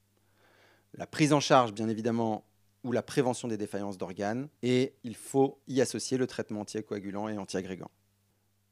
La 0.95 1.07
prise 1.07 1.33
en 1.33 1.41
charge, 1.41 1.73
bien 1.73 1.89
évidemment, 1.89 2.45
ou 2.87 2.93
la 2.93 3.03
prévention 3.03 3.49
des 3.49 3.57
défaillances 3.57 3.99
d'organes, 3.99 4.49
et 4.63 4.95
il 5.03 5.17
faut 5.17 5.59
y 5.67 5.81
associer 5.81 6.17
le 6.17 6.27
traitement 6.27 6.61
anticoagulant 6.61 7.29
et 7.29 7.37
antiagrégant. 7.37 7.91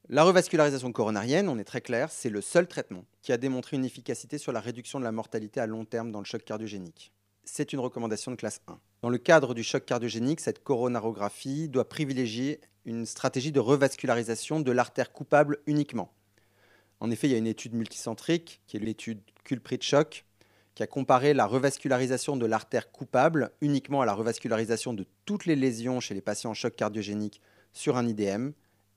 La 0.09 0.23
revascularisation 0.23 0.93
coronarienne, 0.93 1.49
on 1.49 1.59
est 1.59 1.65
très 1.65 1.81
clair, 1.81 2.11
c'est 2.11 2.31
le 2.31 2.41
seul 2.41 2.69
traitement 2.69 3.05
qui 3.23 3.33
a 3.33 3.39
démontré 3.39 3.77
une 3.77 3.85
efficacité 3.85 4.39
sur 4.39 4.53
la 4.53 4.61
réduction 4.61 4.99
de 4.99 5.05
la 5.05 5.13
mortalité 5.13 5.61
à 5.61 5.67
long 5.67 5.85
terme 5.85 6.13
dans 6.13 6.21
le 6.21 6.27
choc 6.27 6.45
cardiogénique. 6.45 7.13
C'est 7.43 7.73
une 7.73 7.81
recommandation 7.81 8.31
de 8.31 8.37
classe 8.37 8.61
1. 8.69 8.79
Dans 9.03 9.09
le 9.09 9.19
cadre 9.19 9.55
du 9.55 9.63
choc 9.63 9.85
cardiogénique, 9.85 10.41
cette 10.41 10.63
coronarographie 10.63 11.69
doit 11.69 11.89
privilégier 11.89 12.61
une 12.85 13.07
stratégie 13.07 13.53
de 13.53 13.61
revascularisation 13.61 14.61
de 14.61 14.73
l'artère 14.73 15.13
coupable 15.13 15.59
uniquement. 15.67 16.13
En 17.01 17.11
effet, 17.11 17.27
il 17.27 17.33
y 17.33 17.35
a 17.35 17.39
une 17.39 17.47
étude 17.47 17.75
multicentrique, 17.75 18.61
qui 18.67 18.77
est 18.77 18.81
l'étude 18.81 19.21
Culprit 19.43 19.79
Choc, 19.81 20.25
qui 20.75 20.83
a 20.83 20.87
comparé 20.87 21.35
la 21.35 21.47
revascularisation 21.47 22.37
de 22.37 22.47
l'artère 22.47 22.91
coupable 22.91 23.51
uniquement 23.61 24.01
à 24.01 24.07
la 24.07 24.15
revascularisation 24.15 24.93
de 24.93 25.07
toutes 25.25 25.47
les 25.47 25.57
lésions 25.57 26.01
chez 26.01 26.15
les 26.15 26.21
patients 26.21 26.51
en 26.51 26.55
choc 26.55 26.75
cardiogénique 26.75 27.41
sur 27.73 27.97
un 27.97 28.07
IDM 28.07 28.51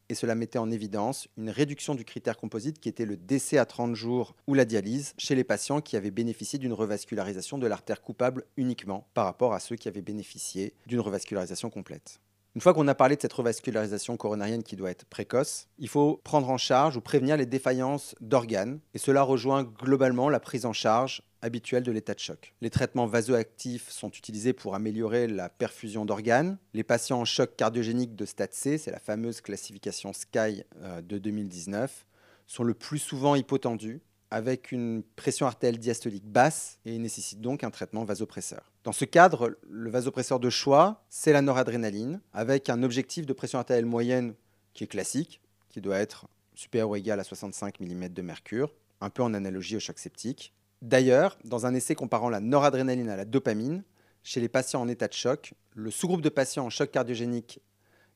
et 0.09 0.15
cela 0.15 0.35
mettait 0.35 0.59
en 0.59 0.71
évidence 0.71 1.27
une 1.37 1.49
réduction 1.49 1.95
du 1.95 2.05
critère 2.05 2.37
composite 2.37 2.79
qui 2.79 2.89
était 2.89 3.05
le 3.05 3.17
décès 3.17 3.57
à 3.57 3.65
30 3.65 3.95
jours 3.95 4.35
ou 4.47 4.53
la 4.53 4.65
dialyse 4.65 5.13
chez 5.17 5.35
les 5.35 5.43
patients 5.43 5.81
qui 5.81 5.97
avaient 5.97 6.11
bénéficié 6.11 6.59
d'une 6.59 6.73
revascularisation 6.73 7.57
de 7.57 7.67
l'artère 7.67 8.01
coupable 8.01 8.45
uniquement 8.55 9.07
par 9.13 9.25
rapport 9.25 9.53
à 9.53 9.59
ceux 9.59 9.75
qui 9.75 9.87
avaient 9.87 10.01
bénéficié 10.01 10.73
d'une 10.85 11.01
revascularisation 11.01 11.69
complète. 11.69 12.19
Une 12.57 12.61
fois 12.61 12.73
qu'on 12.73 12.87
a 12.87 12.95
parlé 12.95 13.15
de 13.15 13.21
cette 13.21 13.33
revascularisation 13.33 14.17
coronarienne 14.17 14.63
qui 14.63 14.75
doit 14.75 14.89
être 14.89 15.05
précoce, 15.05 15.67
il 15.77 15.87
faut 15.87 16.19
prendre 16.23 16.49
en 16.49 16.57
charge 16.57 16.97
ou 16.97 17.01
prévenir 17.01 17.37
les 17.37 17.45
défaillances 17.45 18.15
d'organes, 18.19 18.79
et 18.95 18.97
cela 18.97 19.21
rejoint 19.21 19.63
globalement 19.63 20.27
la 20.27 20.39
prise 20.39 20.65
en 20.65 20.73
charge 20.73 21.21
habituelle 21.43 21.83
de 21.83 21.91
l'état 21.91 22.15
de 22.15 22.19
choc. 22.19 22.55
Les 22.61 22.71
traitements 22.71 23.05
vasoactifs 23.05 23.91
sont 23.91 24.09
utilisés 24.09 24.53
pour 24.53 24.73
améliorer 24.73 25.27
la 25.27 25.49
perfusion 25.49 26.03
d'organes. 26.03 26.57
Les 26.73 26.83
patients 26.83 27.19
en 27.19 27.25
choc 27.25 27.55
cardiogénique 27.55 28.15
de 28.15 28.25
stade 28.25 28.53
C, 28.53 28.79
c'est 28.79 28.89
la 28.89 28.99
fameuse 28.99 29.39
classification 29.41 30.11
SKY 30.11 30.63
euh, 30.81 31.03
de 31.03 31.19
2019, 31.19 32.07
sont 32.47 32.63
le 32.63 32.73
plus 32.73 32.97
souvent 32.97 33.35
hypotendus 33.35 34.01
avec 34.31 34.71
une 34.71 35.03
pression 35.15 35.45
artérielle 35.45 35.79
diastolique 35.79 36.25
basse 36.25 36.79
et 36.85 36.97
nécessite 36.97 37.41
donc 37.41 37.63
un 37.63 37.69
traitement 37.69 38.03
vasopresseur. 38.03 38.71
Dans 38.83 38.91
ce 38.91 39.05
cadre, 39.05 39.57
le 39.69 39.89
vasopresseur 39.89 40.39
de 40.39 40.49
choix, 40.49 41.05
c'est 41.09 41.33
la 41.33 41.41
noradrénaline, 41.41 42.21
avec 42.33 42.69
un 42.69 42.83
objectif 42.83 43.25
de 43.25 43.33
pression 43.33 43.59
artérielle 43.59 43.85
moyenne 43.85 44.33
qui 44.73 44.83
est 44.83 44.87
classique, 44.87 45.41
qui 45.69 45.81
doit 45.81 45.97
être 45.97 46.27
supérieur 46.55 46.89
ou 46.89 46.95
égal 46.95 47.19
à 47.19 47.23
65 47.23 47.79
mm 47.79 48.09
de 48.09 48.21
mercure, 48.21 48.73
un 49.01 49.09
peu 49.09 49.23
en 49.23 49.33
analogie 49.33 49.77
au 49.77 49.79
choc 49.79 49.99
septique. 49.99 50.53
D'ailleurs, 50.81 51.37
dans 51.43 51.65
un 51.65 51.73
essai 51.73 51.95
comparant 51.95 52.29
la 52.29 52.39
noradrénaline 52.39 53.09
à 53.09 53.15
la 53.15 53.25
dopamine, 53.25 53.83
chez 54.23 54.41
les 54.41 54.49
patients 54.49 54.81
en 54.81 54.87
état 54.87 55.07
de 55.07 55.13
choc, 55.13 55.53
le 55.73 55.89
sous-groupe 55.89 56.21
de 56.21 56.29
patients 56.29 56.65
en 56.65 56.69
choc 56.69 56.91
cardiogénique 56.91 57.61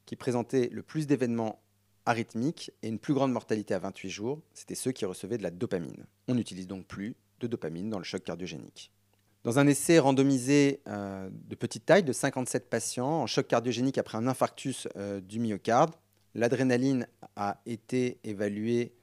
qui 0.05 0.15
présentait 0.15 0.69
le 0.71 0.83
plus 0.83 1.07
d'événements 1.07 1.61
arythmique 2.05 2.71
et 2.81 2.87
une 2.87 2.99
plus 2.99 3.13
grande 3.13 3.31
mortalité 3.31 3.73
à 3.73 3.79
28 3.79 4.09
jours, 4.09 4.41
c'était 4.53 4.75
ceux 4.75 4.91
qui 4.91 5.05
recevaient 5.05 5.37
de 5.37 5.43
la 5.43 5.51
dopamine. 5.51 6.05
On 6.27 6.35
n'utilise 6.35 6.67
donc 6.67 6.85
plus 6.85 7.15
de 7.39 7.47
dopamine 7.47 7.89
dans 7.89 7.97
le 7.97 8.03
choc 8.03 8.23
cardiogénique. 8.23 8.91
Dans 9.43 9.57
un 9.57 9.65
essai 9.65 9.97
randomisé 9.97 10.81
euh, 10.87 11.29
de 11.31 11.55
petite 11.55 11.85
taille 11.85 12.03
de 12.03 12.13
57 12.13 12.69
patients 12.69 13.21
en 13.23 13.27
choc 13.27 13.47
cardiogénique 13.47 13.97
après 13.97 14.17
un 14.17 14.27
infarctus 14.27 14.87
euh, 14.97 15.19
du 15.19 15.39
myocarde, 15.39 15.95
l'adrénaline 16.35 17.07
a 17.35 17.59
été 17.65 18.19
évaluée 18.23 18.93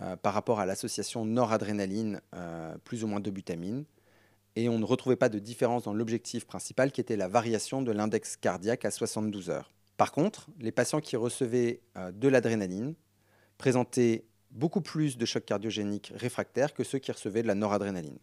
euh, 0.00 0.16
par 0.16 0.32
rapport 0.32 0.60
à 0.60 0.66
l'association 0.66 1.26
noradrénaline 1.26 2.20
plus 2.84 3.04
ou 3.04 3.06
moins 3.06 3.20
de 3.20 3.30
butamine 3.30 3.84
et 4.56 4.68
on 4.68 4.78
ne 4.78 4.84
retrouvait 4.84 5.16
pas 5.16 5.28
de 5.28 5.38
différence 5.38 5.84
dans 5.84 5.94
l'objectif 5.94 6.46
principal 6.46 6.92
qui 6.92 7.00
était 7.00 7.16
la 7.16 7.28
variation 7.28 7.82
de 7.82 7.92
l'index 7.92 8.36
cardiaque 8.36 8.84
à 8.84 8.90
72 8.90 9.50
heures. 9.50 9.70
Par 9.96 10.12
contre, 10.12 10.48
les 10.58 10.72
patients 10.72 11.00
qui 11.00 11.16
recevaient 11.16 11.80
euh, 11.96 12.12
de 12.12 12.28
l'adrénaline 12.28 12.94
présentaient 13.58 14.24
beaucoup 14.50 14.80
plus 14.80 15.16
de 15.16 15.24
chocs 15.24 15.44
cardiogéniques 15.44 16.12
réfractaires 16.14 16.74
que 16.74 16.84
ceux 16.84 16.98
qui 16.98 17.12
recevaient 17.12 17.42
de 17.42 17.48
la 17.48 17.54
noradrénaline. 17.54 18.18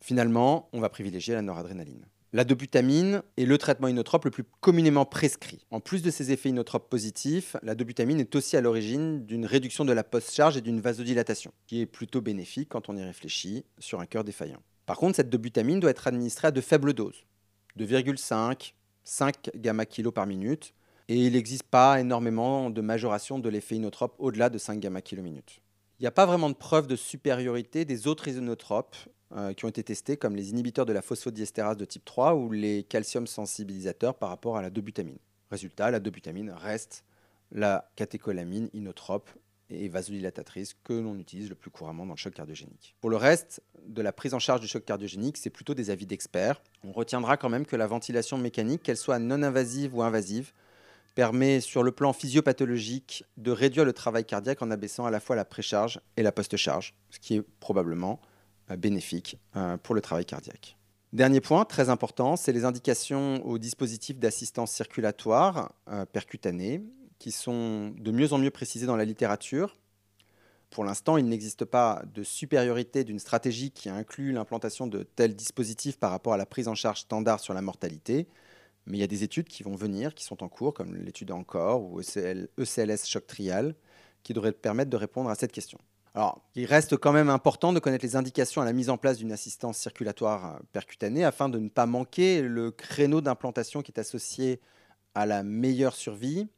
Finalement, 0.00 0.68
on 0.72 0.80
va 0.80 0.88
privilégier 0.88 1.34
la 1.34 1.42
noradrénaline. 1.42 2.06
La 2.34 2.44
dobutamine 2.44 3.22
est 3.36 3.44
le 3.44 3.58
traitement 3.58 3.88
inotrope 3.88 4.24
le 4.24 4.30
plus 4.30 4.44
communément 4.60 5.04
prescrit. 5.04 5.66
En 5.70 5.80
plus 5.80 6.00
de 6.00 6.10
ses 6.10 6.32
effets 6.32 6.48
inotropes 6.48 6.88
positifs, 6.88 7.56
la 7.62 7.74
dobutamine 7.74 8.20
est 8.20 8.34
aussi 8.34 8.56
à 8.56 8.62
l'origine 8.62 9.26
d'une 9.26 9.44
réduction 9.44 9.84
de 9.84 9.92
la 9.92 10.02
post-charge 10.02 10.56
et 10.56 10.62
d'une 10.62 10.80
vasodilatation, 10.80 11.52
qui 11.66 11.82
est 11.82 11.86
plutôt 11.86 12.22
bénéfique 12.22 12.70
quand 12.70 12.88
on 12.88 12.96
y 12.96 13.02
réfléchit 13.02 13.66
sur 13.78 14.00
un 14.00 14.06
cœur 14.06 14.24
défaillant. 14.24 14.62
Par 14.86 14.96
contre, 14.96 15.16
cette 15.16 15.28
dobutamine 15.28 15.78
doit 15.78 15.90
être 15.90 16.06
administrée 16.06 16.48
à 16.48 16.52
de 16.52 16.62
faibles 16.62 16.94
doses, 16.94 17.26
2,5, 17.78 18.72
5 19.04 19.50
gamma 19.56 19.84
kilo 19.84 20.10
par 20.10 20.26
minute, 20.26 20.72
et 21.08 21.16
il 21.16 21.32
n'existe 21.32 21.64
pas 21.64 22.00
énormément 22.00 22.70
de 22.70 22.80
majoration 22.80 23.38
de 23.38 23.48
l'effet 23.48 23.76
inotrope 23.76 24.14
au-delà 24.18 24.48
de 24.50 24.58
5 24.58 24.78
gamma 24.78 25.02
kilominutes. 25.02 25.60
Il 25.98 26.02
n'y 26.02 26.08
a 26.08 26.12
pas 26.12 26.26
vraiment 26.26 26.50
de 26.50 26.54
preuve 26.54 26.86
de 26.86 26.96
supériorité 26.96 27.84
des 27.84 28.06
autres 28.06 28.28
inotropes 28.28 28.96
euh, 29.36 29.52
qui 29.52 29.64
ont 29.64 29.68
été 29.68 29.82
testés, 29.82 30.16
comme 30.16 30.36
les 30.36 30.50
inhibiteurs 30.50 30.84
de 30.84 30.92
la 30.92 31.00
phosphodiestérase 31.00 31.76
de 31.76 31.84
type 31.84 32.04
3 32.04 32.34
ou 32.34 32.50
les 32.50 32.82
calcium 32.82 33.26
sensibilisateurs 33.26 34.14
par 34.14 34.28
rapport 34.28 34.56
à 34.56 34.62
la 34.62 34.70
dobutamine. 34.70 35.18
Résultat, 35.50 35.90
la 35.90 36.00
dobutamine 36.00 36.50
reste 36.50 37.04
la 37.50 37.90
catécholamine 37.96 38.68
inotrope 38.72 39.30
et 39.70 39.88
vasodilatatrice 39.88 40.74
que 40.84 40.92
l'on 40.92 41.18
utilise 41.18 41.48
le 41.48 41.54
plus 41.54 41.70
couramment 41.70 42.04
dans 42.04 42.12
le 42.12 42.18
choc 42.18 42.34
cardiogénique. 42.34 42.94
Pour 43.00 43.10
le 43.10 43.16
reste 43.16 43.62
de 43.86 44.02
la 44.02 44.12
prise 44.12 44.34
en 44.34 44.38
charge 44.38 44.60
du 44.60 44.66
choc 44.66 44.84
cardiogénique, 44.84 45.36
c'est 45.36 45.50
plutôt 45.50 45.74
des 45.74 45.90
avis 45.90 46.06
d'experts. 46.06 46.62
On 46.84 46.92
retiendra 46.92 47.36
quand 47.36 47.48
même 47.48 47.64
que 47.64 47.76
la 47.76 47.86
ventilation 47.86 48.38
mécanique, 48.38 48.82
qu'elle 48.82 48.96
soit 48.96 49.18
non 49.18 49.42
invasive 49.42 49.94
ou 49.94 50.02
invasive, 50.02 50.52
permet 51.14 51.60
sur 51.60 51.82
le 51.82 51.92
plan 51.92 52.12
physiopathologique 52.12 53.24
de 53.36 53.50
réduire 53.50 53.84
le 53.84 53.92
travail 53.92 54.24
cardiaque 54.24 54.62
en 54.62 54.70
abaissant 54.70 55.04
à 55.04 55.10
la 55.10 55.20
fois 55.20 55.36
la 55.36 55.44
précharge 55.44 56.00
et 56.16 56.22
la 56.22 56.32
post-charge, 56.32 56.94
ce 57.10 57.18
qui 57.18 57.36
est 57.36 57.42
probablement 57.60 58.20
euh, 58.70 58.76
bénéfique 58.76 59.38
euh, 59.56 59.76
pour 59.76 59.94
le 59.94 60.00
travail 60.00 60.24
cardiaque. 60.24 60.76
Dernier 61.12 61.40
point 61.40 61.66
très 61.66 61.90
important, 61.90 62.36
c'est 62.36 62.52
les 62.52 62.64
indications 62.64 63.44
aux 63.46 63.58
dispositifs 63.58 64.18
d'assistance 64.18 64.72
circulatoire 64.72 65.74
euh, 65.88 66.06
percutanée 66.06 66.82
qui 67.18 67.32
sont 67.32 67.90
de 67.98 68.10
mieux 68.10 68.32
en 68.32 68.38
mieux 68.38 68.50
précisées 68.50 68.86
dans 68.86 68.96
la 68.96 69.04
littérature. 69.04 69.76
Pour 70.70 70.84
l'instant, 70.84 71.18
il 71.18 71.26
n'existe 71.26 71.66
pas 71.66 72.02
de 72.14 72.22
supériorité 72.22 73.04
d'une 73.04 73.18
stratégie 73.18 73.70
qui 73.70 73.90
inclut 73.90 74.32
l'implantation 74.32 74.86
de 74.86 75.02
tels 75.02 75.36
dispositifs 75.36 75.98
par 75.98 76.10
rapport 76.10 76.32
à 76.32 76.38
la 76.38 76.46
prise 76.46 76.66
en 76.66 76.74
charge 76.74 77.00
standard 77.00 77.40
sur 77.40 77.52
la 77.52 77.60
mortalité. 77.60 78.26
Mais 78.86 78.98
il 78.98 79.00
y 79.00 79.04
a 79.04 79.08
des 79.08 79.22
études 79.22 79.46
qui 79.46 79.62
vont 79.62 79.76
venir, 79.76 80.14
qui 80.14 80.24
sont 80.24 80.42
en 80.42 80.48
cours, 80.48 80.74
comme 80.74 80.94
l'étude 80.96 81.30
Encore 81.30 81.82
ou 81.84 82.00
ECLS 82.00 82.48
e 82.58 83.06
Choc 83.06 83.26
Trial, 83.26 83.74
qui 84.22 84.32
devraient 84.34 84.52
permettre 84.52 84.90
de 84.90 84.96
répondre 84.96 85.30
à 85.30 85.34
cette 85.34 85.52
question. 85.52 85.78
Alors, 86.14 86.42
il 86.54 86.66
reste 86.66 86.96
quand 86.98 87.12
même 87.12 87.30
important 87.30 87.72
de 87.72 87.78
connaître 87.78 88.04
les 88.04 88.16
indications 88.16 88.60
à 88.60 88.66
la 88.66 88.74
mise 88.74 88.90
en 88.90 88.98
place 88.98 89.16
d'une 89.16 89.32
assistance 89.32 89.78
circulatoire 89.78 90.60
percutanée 90.72 91.24
afin 91.24 91.48
de 91.48 91.58
ne 91.58 91.70
pas 91.70 91.86
manquer 91.86 92.42
le 92.42 92.70
créneau 92.70 93.22
d'implantation 93.22 93.80
qui 93.80 93.92
est 93.92 94.00
associé 94.00 94.60
à 95.14 95.24
la 95.24 95.42
meilleure 95.42 95.94
survie. 95.94 96.48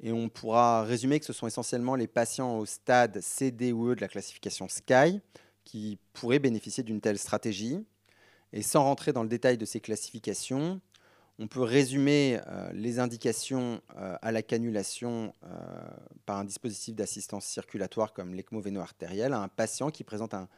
Et 0.00 0.12
on 0.12 0.28
pourra 0.28 0.84
résumer 0.84 1.18
que 1.18 1.26
ce 1.26 1.32
sont 1.32 1.48
essentiellement 1.48 1.96
les 1.96 2.06
patients 2.06 2.58
au 2.58 2.66
stade 2.66 3.20
C, 3.20 3.50
D 3.50 3.72
ou 3.72 3.90
E 3.90 3.96
de 3.96 4.00
la 4.00 4.08
classification 4.08 4.68
SKY 4.68 5.20
qui 5.64 5.98
pourraient 6.12 6.38
bénéficier 6.38 6.84
d'une 6.84 7.00
telle 7.00 7.18
stratégie. 7.18 7.84
Et 8.52 8.62
sans 8.62 8.84
rentrer 8.84 9.12
dans 9.12 9.22
le 9.22 9.28
détail 9.28 9.58
de 9.58 9.64
ces 9.64 9.80
classifications, 9.80 10.80
on 11.42 11.48
peut 11.48 11.62
résumer 11.62 12.38
euh, 12.46 12.70
les 12.72 13.00
indications 13.00 13.80
euh, 13.96 14.14
à 14.22 14.30
la 14.30 14.42
cannulation 14.42 15.34
euh, 15.44 15.48
par 16.24 16.38
un 16.38 16.44
dispositif 16.44 16.94
d'assistance 16.94 17.44
circulatoire 17.44 18.12
comme 18.12 18.32
l'ECMO 18.32 18.60
véno-artériel 18.60 19.32
à 19.32 19.40
un 19.40 19.48
patient 19.48 19.90
qui 19.90 20.04
présente 20.04 20.34
un, 20.34 20.48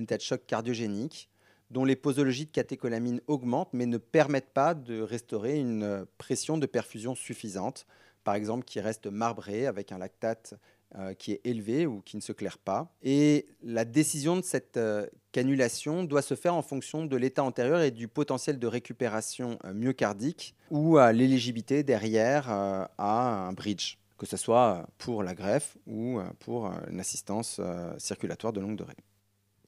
état 0.00 0.16
de 0.16 0.22
choc 0.22 0.46
cardiogénique 0.46 1.28
dont 1.70 1.84
les 1.84 1.94
posologies 1.94 2.46
de 2.46 2.50
catécholamine 2.50 3.20
augmentent 3.26 3.74
mais 3.74 3.84
ne 3.84 3.98
permettent 3.98 4.54
pas 4.54 4.72
de 4.72 5.02
restaurer 5.02 5.58
une 5.58 6.06
pression 6.16 6.56
de 6.56 6.64
perfusion 6.64 7.14
suffisante, 7.14 7.86
par 8.24 8.34
exemple 8.34 8.64
qui 8.64 8.80
reste 8.80 9.08
marbrée 9.08 9.66
avec 9.66 9.92
un 9.92 9.98
lactate 9.98 10.54
euh, 10.98 11.14
qui 11.14 11.30
est 11.30 11.40
élevé 11.44 11.86
ou 11.86 12.00
qui 12.00 12.16
ne 12.16 12.20
se 12.20 12.32
claire 12.32 12.58
pas. 12.58 12.92
Et 13.02 13.46
la 13.62 13.84
décision 13.84 14.36
de 14.36 14.42
cette 14.42 14.76
euh, 14.76 15.06
cannulation 15.30 16.02
doit 16.02 16.20
se 16.20 16.34
faire 16.34 16.56
en 16.56 16.62
fonction 16.62 17.06
de 17.06 17.16
l'état 17.16 17.44
antérieur 17.44 17.80
et 17.80 17.92
du 17.92 18.08
potentiel 18.08 18.58
de 18.58 18.66
récupération 18.66 19.56
euh, 19.64 19.72
myocardique 19.72 20.56
ou 20.70 20.98
à 20.98 21.12
l'éligibilité 21.12 21.84
derrière 21.84 22.50
à 22.50 23.46
un 23.46 23.52
bridge, 23.52 23.98
que 24.18 24.26
ce 24.26 24.36
soit 24.36 24.84
pour 24.98 25.22
la 25.22 25.34
greffe 25.34 25.76
ou 25.86 26.18
pour 26.40 26.72
une 26.90 26.98
assistance 27.00 27.60
circulatoire 27.98 28.52
de 28.52 28.60
longue 28.60 28.76
durée. 28.76 28.96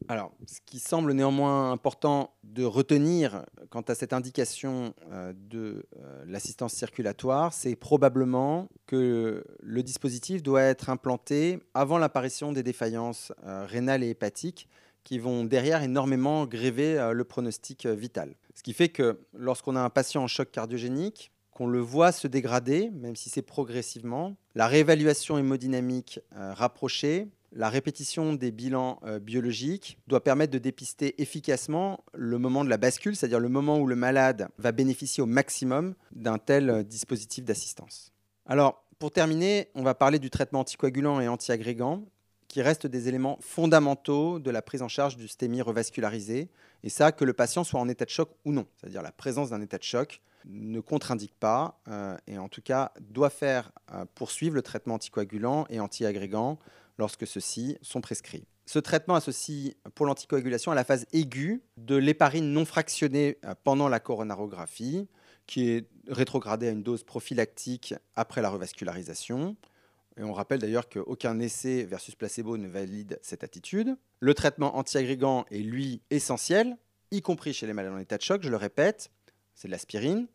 Alors, 0.09 0.33
ce 0.47 0.59
qui 0.67 0.79
semble 0.79 1.13
néanmoins 1.13 1.73
important 1.73 2.35
de 2.45 2.65
retenir 2.65 3.45
quant 3.71 3.83
à 3.83 3.95
cette 3.95 4.13
indication 4.13 4.95
euh, 5.11 5.33
de 5.37 5.87
euh, 5.97 6.25
l'assistance 6.27 6.75
circulatoire, 6.75 7.53
c'est 7.53 7.77
probablement 7.77 8.69
que 8.87 9.45
le 9.61 9.83
dispositif 9.83 10.43
doit 10.43 10.63
être 10.63 10.91
implanté 10.91 11.61
avant 11.75 11.99
l'apparition 11.99 12.53
des 12.53 12.63
défaillances 12.63 13.33
euh, 13.45 13.65
rénales 13.67 14.03
et 14.03 14.11
hépatiques 14.11 14.69
qui 15.05 15.19
vont 15.19 15.45
derrière 15.45 15.83
énormément 15.83 16.47
gréver 16.47 17.11
le 17.13 17.25
pronostic 17.25 17.87
vital. 17.87 18.37
Ce 18.55 18.63
qui 18.63 18.73
fait 18.73 18.89
que 18.89 19.19
lorsqu'on 19.35 19.75
a 19.75 19.81
un 19.81 19.91
patient 19.91 20.23
en 20.23 20.29
choc 20.29 20.53
cardiogénique, 20.53 21.33
qu'on 21.51 21.67
le 21.67 21.81
voit 21.81 22.13
se 22.13 22.29
dégrader, 22.29 22.89
même 22.91 23.17
si 23.17 23.29
c'est 23.29 23.43
progressivement, 23.43 24.37
la 24.55 24.69
réévaluation 24.69 25.39
hémodynamique 25.39 26.21
rapprochée 26.31 27.27
la 27.55 27.69
répétition 27.69 28.33
des 28.33 28.51
bilans 28.51 28.99
euh, 29.05 29.19
biologiques 29.19 29.99
doit 30.07 30.23
permettre 30.23 30.53
de 30.53 30.59
dépister 30.59 31.21
efficacement 31.21 32.03
le 32.15 32.39
moment 32.39 32.65
de 32.65 32.71
la 32.71 32.79
bascule, 32.79 33.15
c'est-à-dire 33.15 33.41
le 33.41 33.49
moment 33.49 33.79
où 33.79 33.87
le 33.87 33.97
malade 33.97 34.49
va 34.59 34.73
bénéficier 34.73 35.23
au 35.23 35.27
maximum 35.27 35.95
d'un 36.13 36.39
tel 36.39 36.71
euh, 36.71 36.83
dispositif 36.83 37.45
d'assistance. 37.45 38.13
Alors, 38.47 38.85
pour 38.99 39.11
terminer, 39.11 39.69
on 39.75 39.83
va 39.83 39.95
parler 39.95 40.19
du 40.19 40.31
traitement 40.31 40.61
anticoagulant 40.61 41.21
et 41.21 41.29
antiagrégant, 41.29 42.05
qui 42.49 42.63
restent 42.63 42.87
des 42.87 43.09
éléments 43.09 43.39
fondamentaux 43.41 44.39
de 44.39 44.51
la 44.51 44.61
prise 44.63 44.83
en 44.83 44.89
charge 44.89 45.17
du 45.17 45.27
STEMI 45.27 45.63
revascularisé, 45.63 46.51
et 46.85 46.89
ça, 46.89 47.13
que 47.13 47.25
le 47.25 47.33
patient 47.33 47.65
soit 47.65 47.81
en 47.81 47.89
état 47.89 48.05
de 48.05 48.11
choc 48.11 48.31
ou 48.45 48.53
non, 48.53 48.67
c'est-à-dire 48.77 49.03
la 49.03 49.13
présence 49.13 49.51
d'un 49.51 49.61
état 49.61 49.79
de 49.79 49.83
choc 49.83 50.21
ne 50.45 50.81
contre-indique 50.81 51.35
pas, 51.39 51.81
euh, 51.89 52.17
et 52.27 52.37
en 52.39 52.49
tout 52.49 52.63
cas 52.63 52.93
doit 53.01 53.31
faire 53.31 53.73
poursuivre 54.15 54.55
le 54.57 54.63
traitement 54.63 54.95
anticoagulant 54.95 55.67
et 55.71 55.79
antiagrégant 55.81 56.59
lorsque 56.99 57.27
ceux-ci 57.27 57.77
sont 57.83 58.01
prescrits. 58.01 58.45
Ce 58.67 58.79
traitement 58.79 59.17
associe 59.17 59.75
pour 59.95 60.07
l'anticoagulation 60.07 60.73
à 60.73 60.75
la 60.75 60.85
phase 60.85 61.07
aiguë 61.13 61.63
de 61.77 61.97
l'héparine 61.97 62.53
non 62.53 62.65
fractionnée 62.65 63.39
euh, 63.45 63.55
pendant 63.65 63.89
la 63.89 64.01
coronarographie, 64.01 65.09
qui 65.47 65.69
est 65.69 65.89
rétrogradée 66.09 66.69
à 66.69 66.71
une 66.71 66.83
dose 66.83 67.03
prophylactique 67.03 67.95
après 68.15 68.41
la 68.41 68.51
revascularisation. 68.51 69.57
Et 70.17 70.23
on 70.23 70.33
rappelle 70.33 70.61
d'ailleurs 70.61 70.89
qu'aucun 70.89 71.39
essai 71.41 71.85
versus 71.85 72.15
placebo 72.15 72.57
ne 72.57 72.69
valide 72.69 73.19
cette 73.23 73.45
attitude. 73.45 73.97
Le 74.21 74.35
traitement 74.35 74.77
antiagrégant 74.77 75.45
est 75.51 75.59
lui 75.59 76.03
essentiel, 76.11 76.77
y 77.11 77.23
compris 77.23 77.53
chez 77.53 77.67
les 77.67 77.73
malades 77.73 77.95
en 77.95 77.99
état 77.99 78.19
de 78.19 78.23
choc, 78.23 78.43
je 78.43 78.51
le 78.51 78.57
répète, 78.57 79.11
c'est 79.55 79.69
de 79.69 79.73
l'aspirine. 79.73 80.29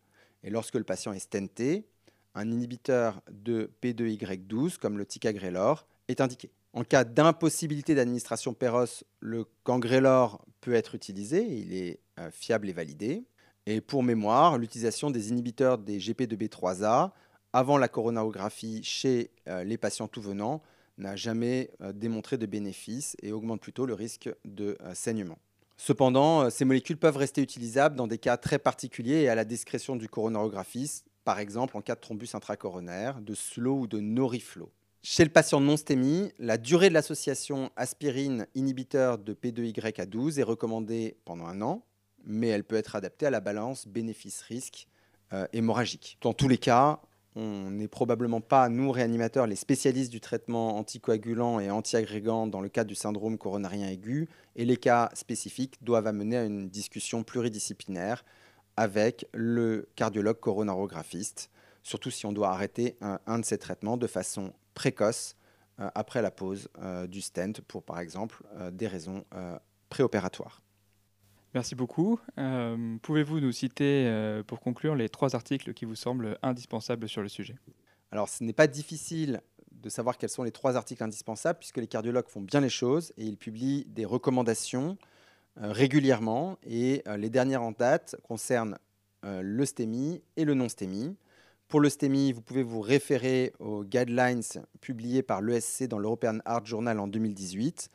Et 0.44 0.50
lorsque 0.50 0.76
le 0.76 0.84
patient 0.84 1.14
est 1.14 1.20
stenté, 1.20 1.88
un 2.36 2.52
inhibiteur 2.52 3.22
de 3.32 3.72
P2Y12 3.82 4.78
comme 4.78 4.98
le 4.98 5.06
ticagrelor 5.06 5.88
est 6.08 6.22
indiqué. 6.22 6.52
En 6.74 6.84
cas 6.84 7.04
d'impossibilité 7.04 7.96
d'administration 7.96 8.54
péros, 8.54 9.04
le 9.20 9.46
cangrelor 9.64 10.46
peut 10.62 10.74
être 10.74 10.96
utilisé, 10.96 11.44
il 11.44 11.74
est 11.74 12.00
euh, 12.20 12.30
fiable 12.32 12.70
et 12.70 12.74
validé. 12.74 13.24
Et 13.66 13.82
pour 13.82 14.04
mémoire, 14.04 14.58
l'utilisation 14.58 15.10
des 15.10 15.30
inhibiteurs 15.30 15.78
des 15.78 15.98
GP2B3A 15.98 17.12
avant 17.54 17.78
la 17.78 17.88
coronarographie 17.88 18.84
chez 18.84 19.32
euh, 19.48 19.64
les 19.64 19.78
patients 19.78 20.08
tout 20.08 20.22
venant 20.22 20.62
n'a 20.98 21.16
jamais 21.16 21.72
euh, 21.82 21.94
démontré 21.94 22.38
de 22.38 22.46
bénéfice 22.46 23.16
et 23.22 23.32
augmente 23.32 23.62
plutôt 23.62 23.86
le 23.86 23.94
risque 23.94 24.30
de 24.46 24.78
saignement. 24.94 25.40
Cependant, 25.78 26.50
ces 26.50 26.66
molécules 26.66 26.98
peuvent 26.98 27.18
rester 27.18 27.42
utilisables 27.42 27.96
dans 27.96 28.08
des 28.08 28.17
cas 28.17 28.38
très 28.38 28.58
particuliers 28.58 29.22
et 29.22 29.30
à 29.30 29.36
la 29.36 29.46
discrétion 29.46 29.96
du 29.96 30.10
coronarographiste, 30.10 31.06
par 31.24 31.39
exemple 31.39 31.78
en 31.78 31.82
cas 31.82 31.93
de 31.93 32.00
thrombus 32.00 32.34
intracoronaire, 32.34 33.22
de 33.22 33.36
slow 33.36 33.82
ou 33.82 33.88
de 33.88 34.00
noriflow. 34.00 34.72
Chez 35.04 35.24
le 35.24 35.30
patient 35.30 35.62
non 35.62 35.78
stémie, 35.78 36.32
la 36.40 36.58
durée 36.58 36.90
de 36.90 36.94
l'association 36.94 37.70
aspirine-inhibiteur 37.76 39.18
de 39.18 39.34
P2Y 39.34 40.02
à 40.02 40.06
12 40.06 40.40
est 40.40 40.44
recommandée 40.44 41.18
pendant 41.24 41.46
un 41.46 41.62
an, 41.62 41.86
mais 42.26 42.48
elle 42.48 42.64
peut 42.64 42.76
être 42.76 42.96
adaptée 42.96 43.26
à 43.26 43.30
la 43.30 43.40
balance 43.40 43.88
bénéfice-risque 43.88 44.88
euh, 45.34 45.48
hémorragique. 45.54 46.18
Dans 46.22 46.34
tous 46.34 46.48
les 46.48 46.58
cas, 46.58 47.00
on 47.36 47.70
n'est 47.70 47.88
probablement 47.88 48.42
pas, 48.42 48.68
nous 48.68 48.92
réanimateurs, 48.92 49.46
les 49.46 49.56
spécialistes 49.56 50.12
du 50.12 50.20
traitement 50.20 50.78
anticoagulant 50.78 51.60
et 51.60 51.70
antiagrégant 51.70 52.48
dans 52.48 52.62
le 52.62 52.70
cas 52.70 52.84
du 52.84 52.96
syndrome 52.96 53.38
coronarien 53.38 53.88
aigu, 53.88 54.28
et 54.56 54.66
les 54.66 54.78
cas 54.78 55.10
spécifiques 55.14 55.78
doivent 55.82 56.08
amener 56.08 56.38
à 56.38 56.44
une 56.44 56.68
discussion 56.70 57.24
pluridisciplinaire 57.24 58.26
avec 58.76 59.28
le 59.34 59.88
cardiologue 59.96 60.40
coronarographiste, 60.40 61.50
surtout 61.84 62.12
si 62.12 62.26
on 62.26 62.34
doit 62.34 62.50
arrêter 62.50 62.98
un 63.02 63.40
de 63.40 63.46
ces 63.46 63.58
traitements 63.58 63.98
de 63.98 64.08
façon 64.08 64.54
précoce 64.78 65.36
euh, 65.80 65.90
après 65.96 66.22
la 66.22 66.32
pose 66.32 66.70
euh, 66.80 67.08
du 67.08 67.22
stent 67.22 67.62
pour, 67.68 67.84
par 67.84 68.00
exemple, 68.00 68.44
euh, 68.56 68.72
des 68.72 68.88
raisons 68.88 69.26
préopératoires. 69.90 70.62
Merci 71.54 71.76
beaucoup. 71.76 72.20
Pouvez-vous 73.02 73.40
nous 73.40 73.52
citer, 73.52 74.44
pour 74.46 74.60
conclure, 74.60 74.96
les 74.96 75.10
trois 75.10 75.34
articles 75.34 75.74
qui 75.74 75.86
vous 75.86 75.96
semblent 75.96 76.38
indispensables 76.44 77.10
sur 77.10 77.24
le 77.24 77.30
sujet? 77.30 77.56
Alors, 78.12 78.30
ce 78.30 78.44
n'est 78.44 78.54
pas 78.54 78.68
difficile 78.68 79.42
de 79.72 79.90
savoir 79.90 80.18
quels 80.18 80.30
sont 80.30 80.44
les 80.44 80.52
trois 80.52 80.76
articles 80.76 81.04
indispensables, 81.04 81.58
puisque 81.58 81.78
les 81.78 81.88
cardiologues 81.88 82.28
font 82.28 82.42
bien 82.42 82.60
les 82.60 82.70
choses 82.70 83.12
et 83.18 83.26
ils 83.26 83.38
publient 83.38 83.86
des 83.88 84.06
recommandations 84.06 84.98
régulièrement. 85.56 86.60
Et 86.63 87.02
les 87.18 87.30
dernières 87.30 87.63
en 87.63 87.72
date 87.72 88.18
concernent 88.24 88.78
le 89.24 89.66
STEMI 89.66 90.22
et 90.36 90.46
le 90.46 90.54
non-STEMI. 90.54 91.16
Pour 91.67 91.82
le 91.82 91.89
STEMI, 91.89 92.32
vous 92.32 92.41
pouvez 92.41 92.63
vous 92.63 92.80
référer 92.80 93.51
aux 93.60 93.84
guidelines 93.84 94.41
publiés 94.80 95.21
par 95.21 95.41
l'ESC 95.41 95.84
dans 95.84 95.99
l'European 95.99 96.39
Heart 96.45 96.65
Journal 96.65 96.97
en 96.97 97.08
2018. 97.08 97.89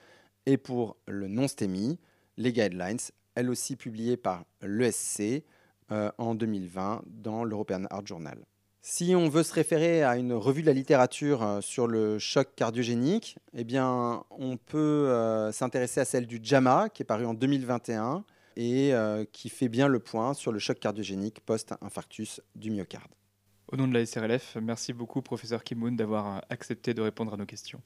Et 0.44 0.58
pour 0.58 0.98
le 1.06 1.26
non-STEMI, 1.26 1.98
les 2.36 2.52
guidelines, 2.52 2.98
elles 3.34 3.48
aussi 3.48 3.76
publiées 3.76 4.18
par 4.18 4.44
l'ESC 4.60 5.42
euh, 5.90 6.12
en 6.18 6.34
2020 6.34 7.02
dans 7.06 7.44
l'European 7.44 7.84
Heart 7.90 8.06
Journal. 8.06 8.44
Si 8.82 9.14
on 9.16 9.30
veut 9.30 9.42
se 9.42 9.54
référer 9.54 10.02
à 10.02 10.18
une 10.18 10.34
revue 10.34 10.60
de 10.60 10.66
la 10.66 10.74
littérature 10.74 11.42
euh, 11.42 11.60
sur 11.62 11.86
le 11.86 12.18
choc 12.18 12.48
cardiogénique, 12.54 13.38
eh 13.54 13.64
bien, 13.64 14.22
on 14.28 14.58
peut 14.58 14.78
euh, 14.78 15.50
s'intéresser 15.50 16.00
à 16.00 16.04
celle 16.04 16.26
du 16.26 16.40
JAMA, 16.42 16.90
qui 16.90 17.04
est 17.04 17.06
paru 17.06 17.24
en 17.24 17.32
2021 17.32 18.22
et 18.56 18.92
qui 19.32 19.48
fait 19.48 19.70
bien 19.70 19.88
le 19.88 19.98
point 19.98 20.34
sur 20.34 20.52
le 20.52 20.58
choc 20.58 20.78
cardiogénique 20.78 21.40
post-infarctus 21.40 22.42
du 22.54 22.70
myocarde. 22.70 23.10
Au 23.72 23.76
nom 23.76 23.88
de 23.88 23.94
la 23.94 24.04
SRLF, 24.04 24.58
merci 24.60 24.92
beaucoup, 24.92 25.22
professeur 25.22 25.64
Kimoun, 25.64 25.96
d'avoir 25.96 26.44
accepté 26.50 26.92
de 26.92 27.00
répondre 27.00 27.32
à 27.32 27.38
nos 27.38 27.46
questions. 27.46 27.80